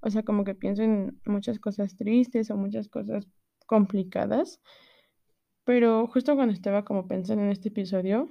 o 0.00 0.10
sea, 0.10 0.22
como 0.22 0.44
que 0.44 0.54
pienso 0.54 0.82
en 0.82 1.20
muchas 1.24 1.58
cosas 1.58 1.96
tristes 1.96 2.50
o 2.50 2.56
muchas 2.56 2.88
cosas 2.88 3.26
complicadas, 3.66 4.60
pero 5.64 6.06
justo 6.08 6.34
cuando 6.36 6.52
estaba 6.52 6.84
como 6.84 7.08
pensando 7.08 7.42
en 7.42 7.50
este 7.50 7.68
episodio, 7.68 8.28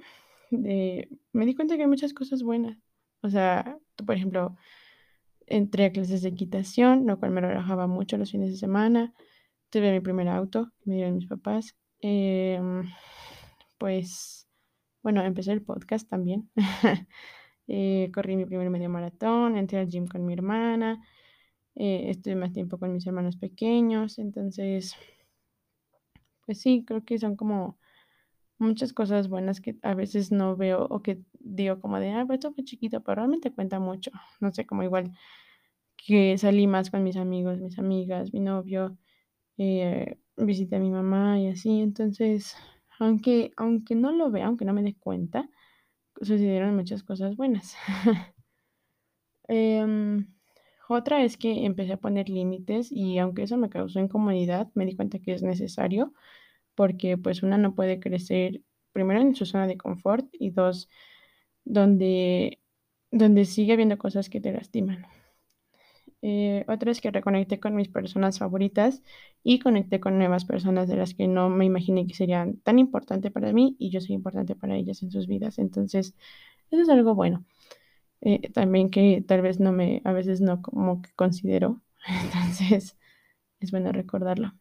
de, 0.50 1.08
me 1.32 1.46
di 1.46 1.54
cuenta 1.54 1.76
que 1.76 1.82
hay 1.82 1.88
muchas 1.88 2.14
cosas 2.14 2.42
buenas. 2.42 2.78
O 3.22 3.28
sea, 3.28 3.78
por 4.06 4.16
ejemplo, 4.16 4.56
entré 5.46 5.86
a 5.86 5.92
clases 5.92 6.22
de 6.22 6.28
equitación, 6.30 7.06
lo 7.06 7.18
cual 7.18 7.32
me 7.32 7.40
relajaba 7.40 7.86
mucho 7.86 8.16
los 8.18 8.30
fines 8.30 8.50
de 8.50 8.56
semana. 8.56 9.14
Tuve 9.70 9.92
mi 9.92 10.00
primer 10.00 10.28
auto, 10.28 10.72
me 10.84 10.96
dieron 10.96 11.16
mis 11.16 11.26
papás. 11.26 11.76
Em, 12.00 12.84
pues, 13.78 14.48
bueno, 15.02 15.22
empecé 15.22 15.52
el 15.52 15.62
podcast 15.62 16.08
también. 16.08 16.50
Eh, 17.68 18.10
corrí 18.14 18.36
mi 18.36 18.44
primer 18.46 18.70
medio 18.70 18.90
maratón, 18.90 19.56
entré 19.56 19.78
al 19.78 19.88
gym 19.88 20.06
con 20.06 20.26
mi 20.26 20.32
hermana, 20.34 21.02
eh, 21.76 22.10
estuve 22.10 22.36
más 22.36 22.52
tiempo 22.52 22.78
con 22.78 22.92
mis 22.92 23.06
hermanos 23.06 23.36
pequeños, 23.36 24.18
entonces, 24.18 24.96
pues 26.46 26.60
sí, 26.60 26.84
creo 26.86 27.04
que 27.04 27.18
son 27.18 27.36
como 27.36 27.78
muchas 28.58 28.92
cosas 28.92 29.28
buenas 29.28 29.60
que 29.60 29.76
a 29.82 29.94
veces 29.94 30.32
no 30.32 30.56
veo 30.56 30.86
o 30.90 31.02
que 31.02 31.20
digo 31.40 31.80
como 31.80 32.00
de, 32.00 32.12
ah, 32.12 32.24
pues 32.26 32.38
esto 32.38 32.52
fue 32.54 32.64
chiquito, 32.64 33.02
pero 33.02 33.16
realmente 33.16 33.52
cuenta 33.52 33.80
mucho. 33.80 34.10
No 34.40 34.52
sé, 34.52 34.66
como 34.66 34.82
igual 34.82 35.12
que 35.96 36.38
salí 36.38 36.66
más 36.66 36.90
con 36.90 37.02
mis 37.04 37.16
amigos, 37.16 37.60
mis 37.60 37.78
amigas, 37.78 38.32
mi 38.34 38.40
novio, 38.40 38.98
eh, 39.58 40.18
visité 40.36 40.76
a 40.76 40.80
mi 40.80 40.90
mamá 40.90 41.40
y 41.40 41.48
así. 41.48 41.80
Entonces, 41.80 42.56
aunque, 43.00 43.52
aunque 43.56 43.94
no 43.96 44.12
lo 44.12 44.30
vea, 44.30 44.46
aunque 44.46 44.64
no 44.66 44.74
me 44.74 44.82
dé 44.82 44.96
cuenta, 44.96 45.50
sucedieron 46.20 46.76
muchas 46.76 47.02
cosas 47.02 47.36
buenas. 47.36 47.76
Em, 49.48 50.26
otra 50.88 51.22
es 51.22 51.36
que 51.36 51.66
empecé 51.66 51.92
a 51.94 51.96
poner 51.98 52.28
límites 52.28 52.90
y 52.90 53.18
aunque 53.18 53.42
eso 53.42 53.56
me 53.56 53.68
causó 53.70 54.00
incomodidad, 54.00 54.68
me 54.74 54.86
di 54.86 54.96
cuenta 54.96 55.18
que 55.18 55.34
es 55.34 55.42
necesario 55.42 56.12
porque 56.74 57.18
pues 57.18 57.42
una 57.42 57.58
no 57.58 57.74
puede 57.74 58.00
crecer 58.00 58.62
primero 58.92 59.20
en 59.20 59.34
su 59.34 59.46
zona 59.46 59.66
de 59.66 59.78
confort 59.78 60.26
y 60.32 60.50
dos, 60.50 60.88
donde, 61.64 62.60
donde 63.10 63.44
sigue 63.46 63.74
habiendo 63.74 63.98
cosas 63.98 64.30
que 64.30 64.40
te 64.40 64.52
lastiman. 64.52 65.06
Eh, 66.26 66.64
otra 66.68 66.90
es 66.90 67.02
que 67.02 67.10
reconecté 67.10 67.60
con 67.60 67.74
mis 67.74 67.88
personas 67.90 68.38
favoritas 68.38 69.02
y 69.42 69.58
conecté 69.58 70.00
con 70.00 70.16
nuevas 70.16 70.46
personas 70.46 70.88
de 70.88 70.96
las 70.96 71.12
que 71.12 71.28
no 71.28 71.50
me 71.50 71.66
imaginé 71.66 72.06
que 72.06 72.14
serían 72.14 72.56
tan 72.60 72.78
importantes 72.78 73.30
para 73.30 73.52
mí 73.52 73.76
y 73.78 73.90
yo 73.90 74.00
soy 74.00 74.14
importante 74.14 74.56
para 74.56 74.74
ellas 74.74 75.02
en 75.02 75.10
sus 75.10 75.26
vidas. 75.26 75.58
Entonces, 75.58 76.14
eso 76.70 76.82
es 76.82 76.88
algo 76.88 77.14
bueno. 77.14 77.44
Eh, 78.22 78.50
también 78.52 78.90
que 78.90 79.22
tal 79.26 79.42
vez 79.42 79.60
no 79.60 79.72
me, 79.72 80.00
a 80.04 80.12
veces 80.12 80.40
no 80.40 80.62
como 80.62 81.02
que 81.02 81.10
considero. 81.14 81.82
Entonces, 82.24 82.96
es 83.60 83.70
bueno 83.70 83.92
recordarlo. 83.92 84.54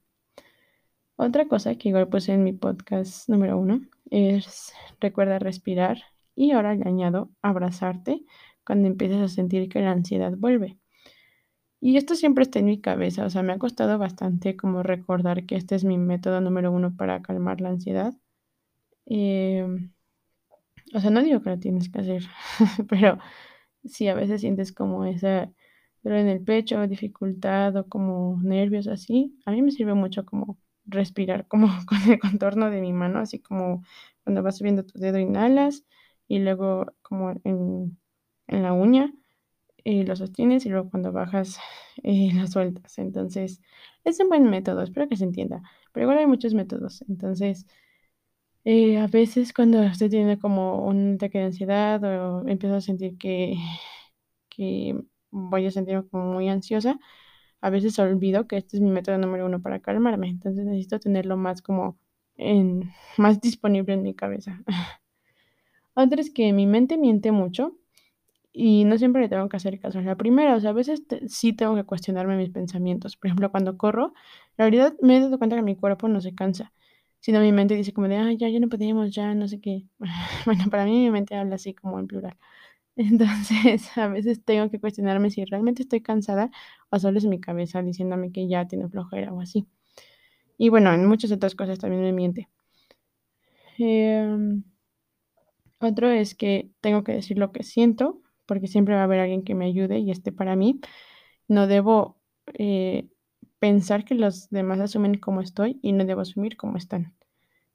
Otra 1.16 1.48
cosa 1.48 1.76
que 1.76 1.90
igual 1.90 2.10
puse 2.10 2.34
en 2.34 2.44
mi 2.44 2.52
podcast 2.54 3.30
número 3.30 3.58
uno 3.58 3.82
es 4.12 4.74
recuerda 5.00 5.40
respirar 5.40 6.00
y 6.36 6.52
ahora 6.52 6.76
le 6.76 6.84
añado 6.86 7.32
abrazarte 7.42 8.26
cuando 8.66 8.88
empieces 8.90 9.22
a 9.22 9.28
sentir 9.30 9.70
que 9.70 9.80
la 9.82 9.92
ansiedad 9.92 10.34
vuelve. 10.36 10.78
Y 11.86 11.98
esto 11.98 12.16
siempre 12.16 12.44
está 12.44 12.60
en 12.60 12.66
mi 12.68 12.80
cabeza, 12.80 13.26
o 13.26 13.30
sea, 13.30 13.44
me 13.44 13.52
ha 13.52 13.60
costado 13.60 13.98
bastante 13.98 14.56
como 14.56 14.84
recordar 14.84 15.46
que 15.46 15.58
este 15.58 15.76
es 15.76 15.84
mi 15.84 15.98
método 15.98 16.40
número 16.40 16.72
uno 16.72 16.96
para 16.96 17.22
calmar 17.22 17.60
la 17.60 17.70
ansiedad. 17.70 18.14
Em, 19.06 19.94
o 20.94 21.00
sea, 21.02 21.10
no 21.12 21.22
digo 21.22 21.42
que 21.42 21.50
lo 21.50 21.60
tienes 21.60 21.90
que 21.90 22.00
hacer, 22.00 22.24
pero 22.90 23.20
si 23.86 24.08
a 24.08 24.16
veces 24.16 24.42
sientes 24.42 24.72
como 24.74 25.04
esa 25.06 25.52
dolor 26.04 26.20
en 26.20 26.30
el 26.30 26.42
pecho, 26.44 26.88
dificultad 26.88 27.76
o 27.76 27.90
como 27.90 28.40
nervios 28.42 28.88
así, 28.88 29.38
a 29.46 29.52
mí 29.52 29.62
me 29.62 29.72
sirve 29.72 29.94
mucho 29.94 30.26
como 30.26 30.58
respirar 30.86 31.48
como 31.50 31.68
con 31.88 31.98
el 32.10 32.20
contorno 32.20 32.70
de 32.72 32.80
mi 32.82 32.94
mano, 32.94 33.20
así 33.20 33.40
como 33.40 33.84
cuando 34.24 34.42
vas 34.42 34.58
subiendo 34.58 34.86
tu 34.86 35.00
dedo 35.00 35.20
inhalas 35.20 35.86
y 36.30 36.40
luego 36.40 36.94
como 37.02 37.34
en, 37.44 37.98
la 38.48 38.72
uña 38.74 39.14
eh, 39.86 40.04
lo 40.06 40.16
sostienes 40.16 40.66
y 40.66 40.70
luego 40.70 40.90
cuando 40.90 41.12
bajas 41.12 41.60
eh, 42.04 42.32
lo 42.34 42.48
sueltas. 42.48 42.98
Entonces 43.00 43.62
es 44.04 44.20
un 44.20 44.30
buen 44.30 44.50
método, 44.50 44.82
espero 44.84 45.08
que 45.08 45.18
se 45.18 45.26
entienda, 45.26 45.62
pero 45.92 46.06
igual 46.06 46.20
hay 46.20 46.28
muchos 46.28 46.54
métodos. 46.54 47.04
Entonces 47.10 47.66
eh, 48.66 48.98
a 48.98 49.08
veces 49.08 49.54
cuando 49.54 49.84
estoy 49.84 50.10
teniendo 50.10 50.40
como 50.40 50.86
un 50.86 51.16
ataque 51.16 51.40
de 51.40 51.46
ansiedad 51.46 52.02
o 52.04 52.48
empiezo 52.48 52.76
a 52.76 52.82
sentir 52.82 53.18
que, 53.18 53.56
que 54.50 54.96
voy 55.32 55.66
a 55.66 55.72
sentirme 55.72 56.08
como 56.08 56.34
muy 56.34 56.48
ansiosa, 56.50 57.00
a 57.62 57.70
veces 57.70 58.00
olvido 58.00 58.48
que 58.48 58.58
este 58.58 58.78
es 58.78 58.82
mi 58.82 58.90
método 58.92 59.18
número 59.18 59.46
uno 59.46 59.62
para 59.62 59.82
calmarme, 59.82 60.30
entonces 60.30 60.66
necesito 60.66 61.00
tenerlo 61.00 61.38
más 61.38 61.62
como 61.62 61.98
en, 62.38 62.92
más 63.18 63.42
disponible 63.42 63.94
en 63.96 64.04
mi 64.04 64.16
cabeza. 64.16 64.64
Otra 65.96 66.22
es 66.22 66.32
que 66.32 66.54
mi 66.54 66.66
mente 66.68 66.98
miente 66.98 67.32
mucho 67.32 67.76
y 68.54 68.86
no 68.86 68.98
siempre 69.00 69.22
le 69.24 69.30
tengo 69.30 69.50
que 69.50 69.58
hacer 69.58 69.80
caso. 69.80 70.00
La 70.02 70.16
primera, 70.16 70.56
o 70.56 70.60
sea, 70.60 70.70
a 70.72 70.74
veces 70.74 71.04
sí 71.28 71.54
tengo 71.54 71.76
que 71.76 71.84
cuestionarme 71.84 72.38
mis 72.38 72.50
pensamientos. 72.52 73.18
Por 73.18 73.28
ejemplo, 73.28 73.52
cuando 73.52 73.78
corro, 73.78 74.14
la 74.58 74.66
verdad 74.66 74.94
me 75.02 75.18
he 75.18 75.22
dado 75.22 75.38
cuenta 75.40 75.56
que 75.56 75.64
mi 75.64 75.76
cuerpo 75.76 76.08
no 76.08 76.22
se 76.22 76.36
cansa, 76.36 76.72
sino 77.20 77.40
mi 77.42 77.52
mente 77.52 77.76
dice 77.76 77.94
como 77.94 78.08
de, 78.08 78.18
ay, 78.18 78.38
ya, 78.38 78.50
ya 78.50 78.60
no 78.60 78.70
podíamos, 78.70 79.12
ya, 79.14 79.34
no 79.36 79.48
sé 79.48 79.60
qué. 79.60 79.88
bueno, 80.46 80.66
para 80.70 80.86
mí 80.86 80.92
mi 81.04 81.12
mente 81.12 81.36
habla 81.36 81.56
así 81.56 81.74
como 81.74 82.00
en 82.00 82.08
plural. 82.08 82.38
Entonces, 82.98 83.98
a 83.98 84.08
veces 84.08 84.44
tengo 84.46 84.70
que 84.70 84.80
cuestionarme 84.80 85.32
si 85.32 85.46
realmente 85.46 85.84
estoy 85.84 86.02
cansada 86.02 86.52
o 86.92 87.00
solo 87.00 87.18
es 87.18 87.26
mi 87.26 87.40
cabeza 87.40 87.82
diciéndome 87.82 88.32
que 88.32 88.48
ya 88.48 88.68
tiene 88.68 88.88
flojera 88.90 89.34
o 89.34 89.42
así. 89.42 89.68
Y 90.58 90.70
bueno, 90.70 90.94
en 90.94 91.08
muchas 91.08 91.32
otras 91.32 91.56
cosas 91.56 91.80
también 91.80 92.04
me 92.04 92.14
miente. 92.14 92.50
Em, 93.78 94.64
otro 95.80 96.10
es 96.10 96.34
que 96.36 96.72
tengo 96.82 97.04
que 97.04 97.12
decir 97.14 97.38
lo 97.38 97.52
que 97.52 97.64
siento, 97.64 98.23
porque 98.46 98.68
siempre 98.68 98.96
va 98.96 99.02
a 99.02 99.04
haber 99.06 99.20
alguien 99.20 99.44
que 99.44 99.56
me 99.56 99.66
ayude 99.66 100.00
y 100.00 100.12
esté 100.12 100.32
para 100.32 100.56
mí. 100.56 100.80
No 101.48 101.68
debo 101.68 102.18
eh, 102.54 103.08
pensar 103.60 104.06
que 104.06 104.16
los 104.16 104.50
demás 104.50 104.80
asumen 104.80 105.18
cómo 105.18 105.42
estoy 105.42 105.80
y 105.82 105.94
no 105.94 106.06
debo 106.06 106.22
asumir 106.22 106.58
cómo 106.58 106.78
están. 106.78 107.14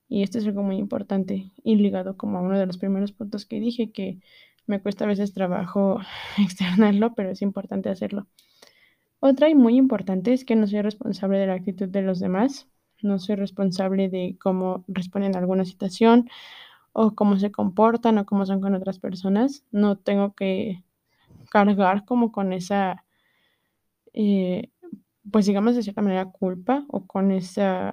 Y 0.08 0.22
esto 0.22 0.38
es 0.38 0.46
algo 0.46 0.62
muy 0.62 0.76
importante 0.76 1.52
y 1.62 1.76
ligado 1.76 2.16
como 2.16 2.38
a 2.38 2.42
uno 2.42 2.58
de 2.58 2.66
los 2.66 2.78
primeros 2.78 3.12
puntos 3.12 3.46
que 3.46 3.60
dije, 3.60 3.92
que 3.92 4.20
me 4.66 4.80
cuesta 4.80 5.04
a 5.04 5.08
veces 5.08 5.34
trabajo 5.34 6.00
externarlo, 6.38 7.14
pero 7.14 7.30
es 7.30 7.42
importante 7.42 7.88
hacerlo. 7.90 8.26
Otra 9.20 9.48
y 9.48 9.54
muy 9.54 9.76
importante 9.76 10.32
es 10.32 10.44
que 10.44 10.56
no 10.56 10.66
soy 10.66 10.82
responsable 10.82 11.38
de 11.38 11.46
la 11.46 11.54
actitud 11.54 11.88
de 11.88 12.02
los 12.02 12.20
demás, 12.20 12.68
no 13.02 13.18
soy 13.18 13.36
responsable 13.36 14.08
de 14.08 14.36
cómo 14.40 14.84
responden 14.88 15.36
a 15.36 15.40
alguna 15.40 15.64
situación 15.64 16.28
o 16.92 17.14
cómo 17.14 17.38
se 17.38 17.52
comportan 17.52 18.18
o 18.18 18.26
cómo 18.26 18.46
son 18.46 18.60
con 18.60 18.74
otras 18.74 18.98
personas. 18.98 19.64
No 19.70 19.96
tengo 19.96 20.34
que 20.34 20.84
cargar 21.50 22.04
como 22.04 22.32
con 22.32 22.52
esa, 22.52 23.04
eh, 24.12 24.70
pues 25.30 25.46
digamos 25.46 25.76
de 25.76 25.82
cierta 25.82 26.02
manera, 26.02 26.26
culpa 26.26 26.84
o 26.88 27.06
con 27.06 27.30
esa 27.32 27.92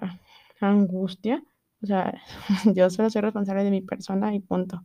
angustia. 0.59 1.43
O 1.83 1.87
sea, 1.87 2.21
yo 2.75 2.89
solo 2.89 3.09
soy 3.09 3.21
responsable 3.21 3.63
de 3.63 3.71
mi 3.71 3.81
persona 3.81 4.33
y 4.35 4.39
punto. 4.39 4.83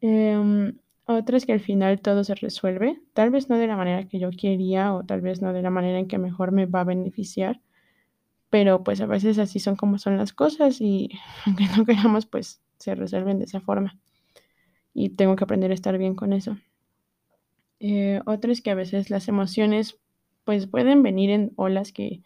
Eh, 0.00 0.72
otra 1.06 1.36
es 1.36 1.44
que 1.44 1.52
al 1.52 1.60
final 1.60 2.00
todo 2.00 2.24
se 2.24 2.34
resuelve, 2.34 3.00
tal 3.12 3.30
vez 3.30 3.50
no 3.50 3.58
de 3.58 3.66
la 3.66 3.76
manera 3.76 4.08
que 4.08 4.18
yo 4.18 4.30
quería 4.30 4.94
o 4.94 5.04
tal 5.04 5.20
vez 5.20 5.42
no 5.42 5.52
de 5.52 5.60
la 5.60 5.70
manera 5.70 5.98
en 5.98 6.08
que 6.08 6.16
mejor 6.18 6.50
me 6.50 6.64
va 6.64 6.80
a 6.80 6.84
beneficiar, 6.84 7.60
pero 8.50 8.84
pues 8.84 9.00
a 9.02 9.06
veces 9.06 9.38
así 9.38 9.60
son 9.60 9.76
como 9.76 9.98
son 9.98 10.16
las 10.16 10.32
cosas 10.32 10.80
y 10.80 11.10
aunque 11.46 11.66
no 11.76 11.84
queramos, 11.84 12.26
pues 12.26 12.62
se 12.78 12.94
resuelven 12.94 13.38
de 13.38 13.44
esa 13.44 13.60
forma. 13.60 13.98
Y 14.92 15.10
tengo 15.10 15.36
que 15.36 15.44
aprender 15.44 15.70
a 15.70 15.74
estar 15.74 15.98
bien 15.98 16.14
con 16.14 16.32
eso. 16.32 16.56
Eh, 17.80 18.20
otra 18.26 18.52
es 18.52 18.62
que 18.62 18.70
a 18.70 18.74
veces 18.74 19.10
las 19.10 19.28
emociones 19.28 19.98
pues 20.44 20.66
pueden 20.66 21.02
venir 21.02 21.30
en 21.30 21.52
olas 21.56 21.92
que 21.92 22.22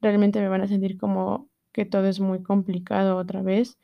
realmente 0.00 0.40
me 0.40 0.48
van 0.48 0.62
a 0.62 0.68
sentir 0.68 0.98
como 0.98 1.48
que 1.72 1.86
todo 1.86 2.06
es 2.06 2.20
muy 2.20 2.42
complicado 2.42 3.16
otra 3.16 3.42
vez 3.42 3.78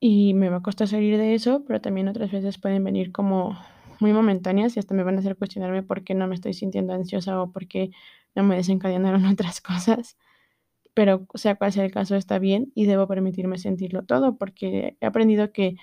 y 0.00 0.34
me 0.34 0.48
va 0.50 0.58
a 0.58 0.62
costar 0.62 0.88
salir 0.88 1.18
de 1.18 1.34
eso, 1.34 1.64
pero 1.66 1.80
también 1.80 2.08
otras 2.08 2.30
veces 2.30 2.58
pueden 2.58 2.84
venir 2.84 3.12
como 3.12 3.58
muy 4.00 4.12
momentáneas 4.12 4.76
y 4.76 4.78
hasta 4.78 4.94
me 4.94 5.02
van 5.02 5.16
a 5.16 5.20
hacer 5.20 5.36
cuestionarme 5.36 5.82
por 5.82 6.04
qué 6.04 6.14
no 6.14 6.26
me 6.26 6.34
estoy 6.34 6.52
sintiendo 6.54 6.92
ansiosa 6.92 7.40
o 7.40 7.50
por 7.50 7.66
qué 7.66 7.90
no 8.34 8.42
me 8.42 8.56
desencadenaron 8.56 9.24
otras 9.26 9.60
cosas. 9.60 10.16
Pero 10.96 11.26
sea 11.34 11.56
cual 11.56 11.72
sea 11.72 11.84
el 11.84 11.92
caso 11.92 12.16
está 12.16 12.38
bien 12.38 12.72
y 12.74 12.86
debo 12.86 13.06
permitirme 13.06 13.58
sentirlo 13.58 14.06
todo 14.06 14.38
porque 14.38 14.96
he 14.98 15.06
aprendido 15.06 15.52
que, 15.52 15.76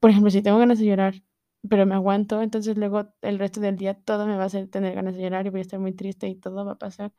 por 0.00 0.10
ejemplo, 0.10 0.30
si 0.30 0.42
tengo 0.42 0.58
ganas 0.58 0.78
de 0.78 0.86
llorar, 0.86 1.22
pero 1.68 1.86
me 1.86 1.94
aguanto, 1.94 2.42
entonces 2.42 2.76
luego 2.76 3.14
el 3.22 3.38
resto 3.38 3.60
del 3.60 3.76
día 3.78 3.94
todo 3.94 4.26
me 4.26 4.36
va 4.36 4.44
a 4.44 4.46
hacer 4.46 4.68
tener 4.68 4.94
ganas 4.94 5.16
de 5.16 5.22
llorar 5.22 5.46
y 5.46 5.50
voy 5.50 5.60
a 5.60 5.62
estar 5.62 5.80
muy 5.80 5.94
triste 5.94 6.28
y 6.28 6.36
todo 6.36 6.66
va 6.66 6.72
a 6.72 6.78
pasar. 6.78 7.14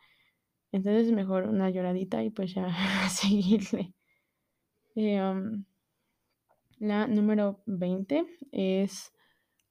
Entonces 0.71 1.07
es 1.07 1.13
mejor 1.13 1.47
una 1.47 1.71
lloradita 1.71 2.23
y 2.23 2.29
pues 2.29 2.53
ya 2.53 2.67
seguirle. 3.09 3.93
Um, 4.95 5.65
la 6.79 7.07
número 7.07 7.63
20 7.65 8.25
es 8.51 9.13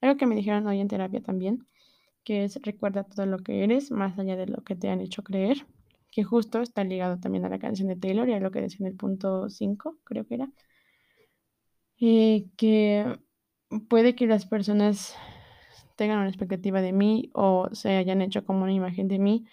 algo 0.01 0.17
que 0.17 0.25
me 0.25 0.35
dijeron 0.35 0.67
hoy 0.67 0.81
en 0.81 0.89
terapia 0.89 1.21
también, 1.21 1.65
que 2.25 2.43
es 2.43 2.61
recuerda 2.63 3.05
todo 3.05 3.25
lo 3.25 3.39
que 3.39 3.63
eres 3.63 3.91
más 3.91 4.19
allá 4.19 4.35
de 4.35 4.47
lo 4.47 4.63
que 4.65 4.75
te 4.75 4.89
han 4.89 4.99
hecho 4.99 5.23
creer, 5.23 5.65
que 6.11 6.23
justo 6.23 6.61
está 6.61 6.83
ligado 6.83 7.19
también 7.19 7.45
a 7.45 7.49
la 7.49 7.59
canción 7.59 7.87
de 7.87 7.95
Taylor 7.95 8.27
y 8.29 8.33
a 8.33 8.39
lo 8.39 8.51
que 8.51 8.61
decía 8.61 8.85
en 8.85 8.87
el 8.87 8.97
punto 8.97 9.49
5, 9.49 9.97
creo 10.03 10.25
que 10.25 10.35
era, 10.35 10.51
eh, 11.99 12.45
que 12.57 13.19
puede 13.89 14.15
que 14.15 14.27
las 14.27 14.45
personas 14.45 15.15
tengan 15.95 16.19
una 16.19 16.29
expectativa 16.29 16.81
de 16.81 16.93
mí 16.93 17.29
o 17.33 17.69
se 17.73 17.89
hayan 17.97 18.21
hecho 18.21 18.45
como 18.45 18.63
una 18.63 18.73
imagen 18.73 19.07
de 19.07 19.19
mí 19.19 19.45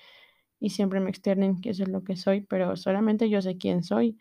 y 0.60 0.70
siempre 0.70 1.00
me 1.00 1.10
externen 1.10 1.60
que 1.60 1.70
eso 1.70 1.82
es 1.82 1.88
lo 1.88 2.04
que 2.04 2.16
soy, 2.16 2.40
pero 2.40 2.76
solamente 2.76 3.28
yo 3.28 3.42
sé 3.42 3.58
quién 3.58 3.82
soy 3.82 4.18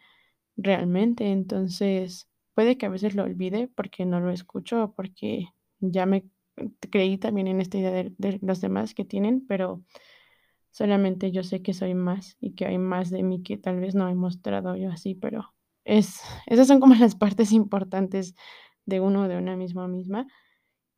realmente, 0.57 1.31
entonces 1.31 2.27
puede 2.53 2.77
que 2.77 2.87
a 2.87 2.89
veces 2.89 3.15
lo 3.15 3.23
olvide 3.23 3.67
porque 3.67 4.05
no 4.05 4.19
lo 4.19 4.31
escucho 4.31 4.83
o 4.83 4.93
porque 4.93 5.49
ya 5.79 6.05
me 6.05 6.25
creí 6.89 7.17
también 7.17 7.47
en 7.47 7.61
esta 7.61 7.77
idea 7.77 7.91
de, 7.91 8.39
los 8.41 8.61
demás 8.61 8.93
que 8.93 9.05
tienen, 9.05 9.45
pero 9.47 9.83
solamente 10.75 11.31
yo 11.31 11.41
sé 11.41 11.61
que 11.61 11.73
soy 11.73 11.93
más 11.93 12.35
y 12.41 12.51
que 12.51 12.65
hay 12.65 12.77
más 12.77 13.09
de 13.09 13.23
mí 13.23 13.41
que 13.41 13.57
tal 13.57 13.79
vez 13.79 13.95
no 13.95 14.09
he 14.09 14.13
mostrado 14.13 14.75
yo 14.75 14.91
así, 14.91 15.15
pero 15.15 15.55
es, 15.85 16.19
esas 16.47 16.67
son 16.67 16.81
como 16.81 16.95
las 16.95 17.15
partes 17.15 17.53
importantes 17.53 18.35
de 18.85 18.99
uno 18.99 19.21
o 19.21 19.27
de 19.29 19.37
una 19.37 19.55
misma 19.55 19.87
misma 19.87 20.27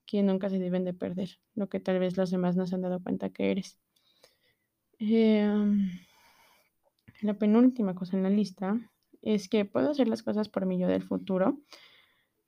que 0.07 0.23
nunca 0.23 0.49
se 0.49 0.57
deben 0.57 0.83
de 0.83 0.95
perder, 0.95 1.29
lo 1.53 1.69
que 1.69 1.79
tal 1.79 1.99
vez 1.99 2.17
los 2.17 2.31
demás 2.31 2.55
no 2.55 2.65
se 2.65 2.73
han 2.73 2.81
dado 2.81 3.03
cuenta 3.03 3.29
que 3.29 3.51
eres. 3.51 3.79
Em, 4.97 5.91
la 7.21 7.35
penúltima 7.35 7.93
cosa 7.93 8.17
en 8.17 8.23
la 8.23 8.31
lista 8.31 8.79
es 9.21 9.47
que 9.47 9.63
puedo 9.65 9.91
hacer 9.91 10.07
las 10.07 10.23
cosas 10.23 10.49
por 10.49 10.65
mi 10.65 10.79
yo 10.79 10.87
del 10.87 11.03
futuro, 11.03 11.59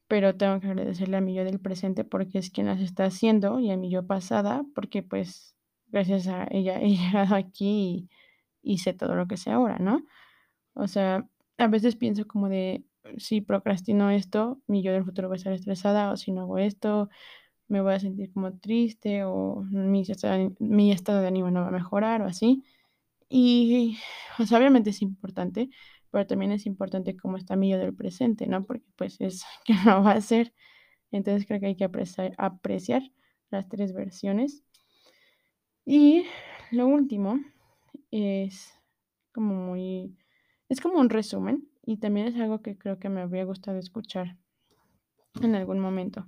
pero 0.08 0.36
tengo 0.36 0.60
que 0.60 0.66
agradecerle 0.66 1.18
a 1.18 1.22
mi 1.22 1.36
yo 1.36 1.44
del 1.44 1.60
presente 1.60 2.04
porque 2.06 2.40
es 2.40 2.50
quien 2.50 2.66
las 2.66 2.82
está 2.82 3.06
haciendo 3.06 3.60
y 3.60 3.70
a 3.70 3.78
mi 3.78 3.92
yo 3.92 4.08
pasada 4.08 4.66
porque 4.74 5.04
pues 5.04 5.59
gracias 5.92 6.28
a 6.28 6.48
ella 6.52 6.80
he 6.82 6.90
llegado 6.90 7.36
aquí 7.36 8.10
y, 8.62 8.78
sé 8.80 8.94
todo 8.94 9.16
lo 9.16 9.28
que 9.28 9.38
sé 9.38 9.52
ahora, 9.52 9.80
¿no? 9.80 10.06
O 10.74 10.88
sea, 10.88 11.28
a 11.58 11.68
veces 11.68 11.96
pienso 11.96 12.28
como 12.28 12.50
de, 12.50 12.84
si 13.18 13.42
procrastino 13.42 14.12
esto, 14.12 14.62
mi 14.68 14.84
yo 14.84 14.94
del 14.94 15.06
futuro 15.06 15.30
va 15.30 15.36
a 15.36 15.38
estar 15.38 15.54
estresada 15.54 16.12
o 16.12 16.18
si 16.18 16.32
no 16.32 16.42
hago 16.42 16.58
esto, 16.60 17.10
me 17.68 17.82
voy 17.82 17.94
a 17.94 18.00
sentir 18.00 18.32
como 18.34 18.54
triste 18.60 19.24
o 19.26 19.64
mi 19.72 20.02
estado, 20.02 20.56
mi 20.60 20.92
estado 20.92 21.22
de 21.22 21.28
ánimo 21.28 21.52
no 21.52 21.62
va 21.62 21.70
a 21.70 21.72
mejorar 21.72 22.22
o 22.22 22.26
así. 22.28 22.64
Y, 23.30 23.98
pues, 24.38 24.52
obviamente 24.54 24.92
es 24.92 25.02
importante, 25.02 25.70
pero 26.12 26.28
también 26.28 26.52
es 26.52 26.66
importante 26.66 27.16
cómo 27.18 27.38
está 27.38 27.56
mi 27.56 27.70
yo 27.70 27.78
del 27.78 27.96
presente, 27.96 28.48
¿no? 28.48 28.66
Porque 28.66 28.86
pues 28.96 29.22
es 29.22 29.44
que 29.66 29.74
no 29.86 30.04
va 30.04 30.14
a 30.14 30.22
ser. 30.22 30.54
Entonces 31.12 31.48
creo 31.48 31.60
que 31.60 31.68
hay 31.68 31.76
que 31.76 31.86
apreciar 31.86 33.04
las 33.52 33.70
tres 33.70 33.94
versiones. 33.94 34.64
Y 35.92 36.28
lo 36.70 36.86
último 36.86 37.40
es 38.12 38.80
como 39.34 39.56
muy, 39.56 40.16
es 40.70 40.82
como 40.82 41.00
un 41.00 41.10
resumen 41.10 41.68
y 41.84 41.98
también 41.98 42.28
es 42.28 42.36
algo 42.36 42.62
que 42.62 42.78
creo 42.78 43.00
que 43.00 43.10
me 43.10 43.22
habría 43.22 43.44
gustado 43.44 43.80
escuchar 43.80 44.38
en 45.42 45.56
algún 45.56 45.80
momento. 45.80 46.28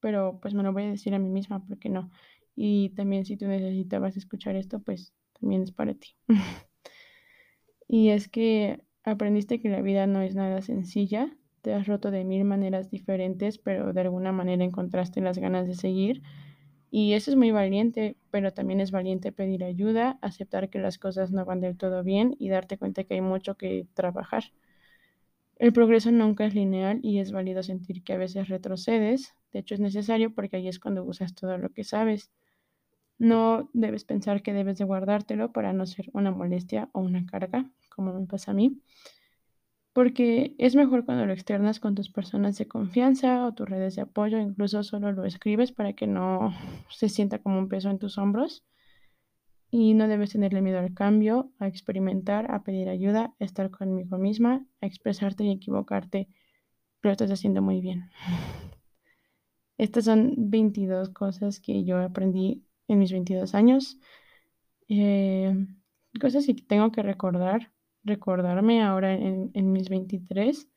Pero 0.00 0.38
pues 0.40 0.54
me 0.54 0.62
lo 0.62 0.72
voy 0.72 0.84
a 0.84 0.90
decir 0.90 1.14
a 1.14 1.18
mí 1.18 1.28
misma 1.28 1.66
porque 1.66 1.90
no. 1.90 2.10
Y 2.56 2.88
también 2.96 3.26
si 3.26 3.36
tú 3.36 3.46
necesitabas 3.46 4.16
escuchar 4.16 4.56
esto, 4.56 4.80
pues 4.80 5.12
también 5.38 5.64
es 5.64 5.72
para 5.72 5.92
ti. 5.92 6.16
y 7.88 8.08
es 8.08 8.26
que 8.26 8.82
aprendiste 9.04 9.60
que 9.60 9.68
la 9.68 9.82
vida 9.82 10.06
no 10.06 10.22
es 10.22 10.34
nada 10.34 10.62
sencilla, 10.62 11.36
te 11.60 11.74
has 11.74 11.86
roto 11.86 12.10
de 12.10 12.24
mil 12.24 12.44
maneras 12.44 12.90
diferentes, 12.90 13.58
pero 13.58 13.92
de 13.92 14.00
alguna 14.00 14.32
manera 14.32 14.64
encontraste 14.64 15.20
las 15.20 15.36
ganas 15.36 15.66
de 15.66 15.74
seguir. 15.74 16.22
Y 16.90 17.12
eso 17.12 17.30
es 17.30 17.36
muy 17.36 17.50
valiente, 17.50 18.16
pero 18.30 18.52
también 18.52 18.80
es 18.80 18.90
valiente 18.90 19.32
pedir 19.32 19.64
ayuda, 19.64 20.18
aceptar 20.22 20.70
que 20.70 20.78
las 20.78 20.98
cosas 20.98 21.30
no 21.30 21.44
van 21.44 21.60
del 21.60 21.76
todo 21.76 22.02
bien 22.04 22.36
y 22.38 22.48
darte 22.48 22.78
cuenta 22.78 23.04
que 23.04 23.14
hay 23.14 23.20
mucho 23.20 23.56
que 23.56 23.86
trabajar. 23.94 24.44
El 25.56 25.72
progreso 25.72 26.10
nunca 26.12 26.46
es 26.46 26.54
lineal 26.54 27.00
y 27.02 27.18
es 27.18 27.32
válido 27.32 27.62
sentir 27.62 28.02
que 28.02 28.12
a 28.12 28.16
veces 28.16 28.48
retrocedes. 28.48 29.34
De 29.52 29.58
hecho, 29.58 29.74
es 29.74 29.80
necesario 29.80 30.32
porque 30.34 30.56
ahí 30.56 30.68
es 30.68 30.78
cuando 30.78 31.04
usas 31.04 31.34
todo 31.34 31.58
lo 31.58 31.70
que 31.70 31.84
sabes. 31.84 32.30
No 33.18 33.68
debes 33.72 34.04
pensar 34.04 34.42
que 34.42 34.52
debes 34.52 34.78
de 34.78 34.84
guardártelo 34.84 35.52
para 35.52 35.72
no 35.72 35.86
ser 35.86 36.10
una 36.12 36.30
molestia 36.30 36.88
o 36.92 37.00
una 37.00 37.26
carga, 37.26 37.70
como 37.90 38.14
me 38.14 38.26
pasa 38.26 38.52
a 38.52 38.54
mí, 38.54 38.80
porque 39.92 40.54
es 40.58 40.76
mejor 40.76 41.04
cuando 41.04 41.26
lo 41.26 41.32
externas 41.32 41.80
con 41.80 41.94
tus 41.94 42.10
personas 42.10 42.56
de 42.58 42.68
confianza 42.68 43.44
o 43.46 43.54
tus 43.54 43.68
redes 43.68 43.96
de 43.96 44.02
apoyo, 44.02 44.38
incluso 44.38 44.82
solo 44.82 45.12
lo 45.12 45.24
escribes 45.24 45.72
para 45.72 45.92
que 45.92 46.06
no 46.06 46.54
se 46.90 47.08
sienta 47.08 47.40
como 47.40 47.58
un 47.58 47.68
peso 47.68 47.90
en 47.90 47.98
tus 47.98 48.18
hombros. 48.18 48.64
Y 49.70 49.92
no 49.92 50.08
debes 50.08 50.30
tenerle 50.30 50.62
miedo 50.62 50.78
al 50.78 50.94
cambio, 50.94 51.52
a 51.58 51.66
experimentar, 51.66 52.50
a 52.50 52.62
pedir 52.62 52.88
ayuda, 52.88 53.34
a 53.38 53.44
estar 53.44 53.70
conmigo 53.70 54.16
misma, 54.16 54.64
a 54.80 54.86
expresarte 54.86 55.44
y 55.44 55.50
equivocarte. 55.50 56.28
Lo 57.02 57.10
estás 57.10 57.30
haciendo 57.30 57.60
muy 57.60 57.82
bien. 57.82 58.10
Estas 59.78 60.06
son 60.06 60.34
22 60.36 61.10
cosas 61.10 61.60
que 61.60 61.84
yo 61.84 61.98
aprendí 61.98 62.64
en 62.88 62.98
mis 62.98 63.12
22 63.12 63.54
años. 63.54 63.98
Eh, 64.88 65.54
cosas 66.18 66.46
que 66.46 66.54
tengo 66.54 66.90
que 66.90 67.02
recordar, 67.02 67.70
recordarme 68.04 68.82
ahora 68.82 69.14
en, 69.14 69.72
mis 69.72 69.88
23. 69.88 70.68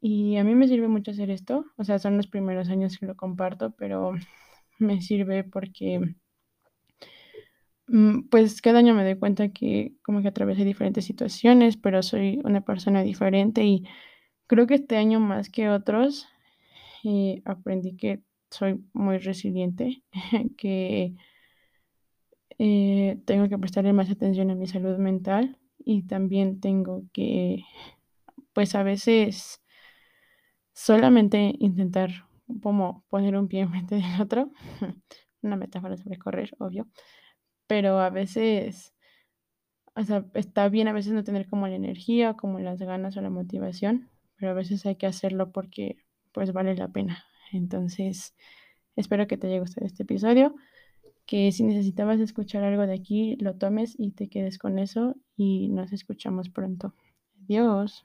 Y 0.00 0.36
a 0.36 0.44
mí 0.44 0.54
me 0.54 0.68
sirve 0.68 0.88
mucho 0.88 1.10
hacer 1.12 1.30
esto. 1.30 1.64
O 1.76 1.84
sea, 1.84 1.98
son 1.98 2.16
los 2.16 2.26
primeros 2.26 2.68
años 2.68 2.98
que 2.98 3.06
lo 3.06 3.16
comparto, 3.16 3.72
pero 3.72 4.12
me 4.78 5.00
sirve 5.00 5.44
porque 5.44 6.14
mm, 7.88 8.28
pues 8.28 8.60
cada 8.60 8.78
año 8.78 8.94
me 8.94 9.04
doy 9.04 9.18
cuenta 9.18 9.48
que 9.50 9.94
como 10.02 10.22
que 10.22 10.28
atravesé 10.28 10.64
diferentes 10.64 11.04
situaciones, 11.04 11.76
pero 11.76 12.02
soy 12.02 12.40
una 12.44 12.62
persona 12.62 13.02
diferente 13.02 13.64
y 13.64 13.84
creo 14.46 14.66
que 14.66 14.74
este 14.74 14.96
año 14.96 15.20
más 15.20 15.50
que 15.50 15.68
otros 15.70 16.26
eh, 17.04 17.42
aprendí 17.44 17.96
que 17.96 18.22
soy 18.50 18.84
muy 18.92 19.18
resiliente, 19.18 20.02
que 20.56 21.14
eh, 22.58 23.18
tengo 23.26 23.48
que 23.48 23.58
prestarle 23.58 23.92
más 23.92 24.10
atención 24.10 24.50
a 24.50 24.54
mi 24.54 24.66
salud 24.66 24.96
mental 24.98 25.58
y 25.84 26.06
también 26.06 26.60
tengo 26.60 27.02
que, 27.12 27.64
pues 28.52 28.74
a 28.74 28.82
veces, 28.82 29.62
solamente 30.72 31.54
intentar 31.58 32.26
como 32.62 33.04
poner 33.08 33.36
un 33.36 33.48
pie 33.48 33.60
enfrente 33.60 33.96
del 33.96 34.20
otro, 34.20 34.50
una 35.42 35.56
metáfora 35.56 35.96
sobre 35.96 36.18
correr, 36.18 36.54
obvio, 36.58 36.88
pero 37.66 38.00
a 38.00 38.10
veces, 38.10 38.94
o 39.94 40.02
sea, 40.02 40.24
está 40.34 40.68
bien 40.68 40.88
a 40.88 40.92
veces 40.92 41.12
no 41.12 41.24
tener 41.24 41.48
como 41.48 41.68
la 41.68 41.76
energía, 41.76 42.34
como 42.34 42.58
las 42.60 42.80
ganas 42.80 43.16
o 43.16 43.20
la 43.20 43.30
motivación, 43.30 44.10
pero 44.36 44.50
a 44.50 44.54
veces 44.54 44.84
hay 44.86 44.96
que 44.96 45.06
hacerlo 45.06 45.52
porque 45.52 45.96
pues 46.32 46.52
vale 46.52 46.74
la 46.74 46.88
pena. 46.88 47.24
Entonces, 47.52 48.34
espero 48.96 49.26
que 49.26 49.36
te 49.36 49.46
haya 49.46 49.60
gustado 49.60 49.86
este 49.86 50.02
episodio, 50.02 50.54
que 51.26 51.50
si 51.52 51.62
necesitabas 51.64 52.20
escuchar 52.20 52.64
algo 52.64 52.86
de 52.86 52.94
aquí, 52.94 53.36
lo 53.36 53.56
tomes 53.56 53.94
y 53.98 54.12
te 54.12 54.28
quedes 54.28 54.58
con 54.58 54.78
eso 54.78 55.16
y 55.36 55.68
nos 55.68 55.92
escuchamos 55.92 56.48
pronto. 56.48 56.94
Adiós. 57.44 58.04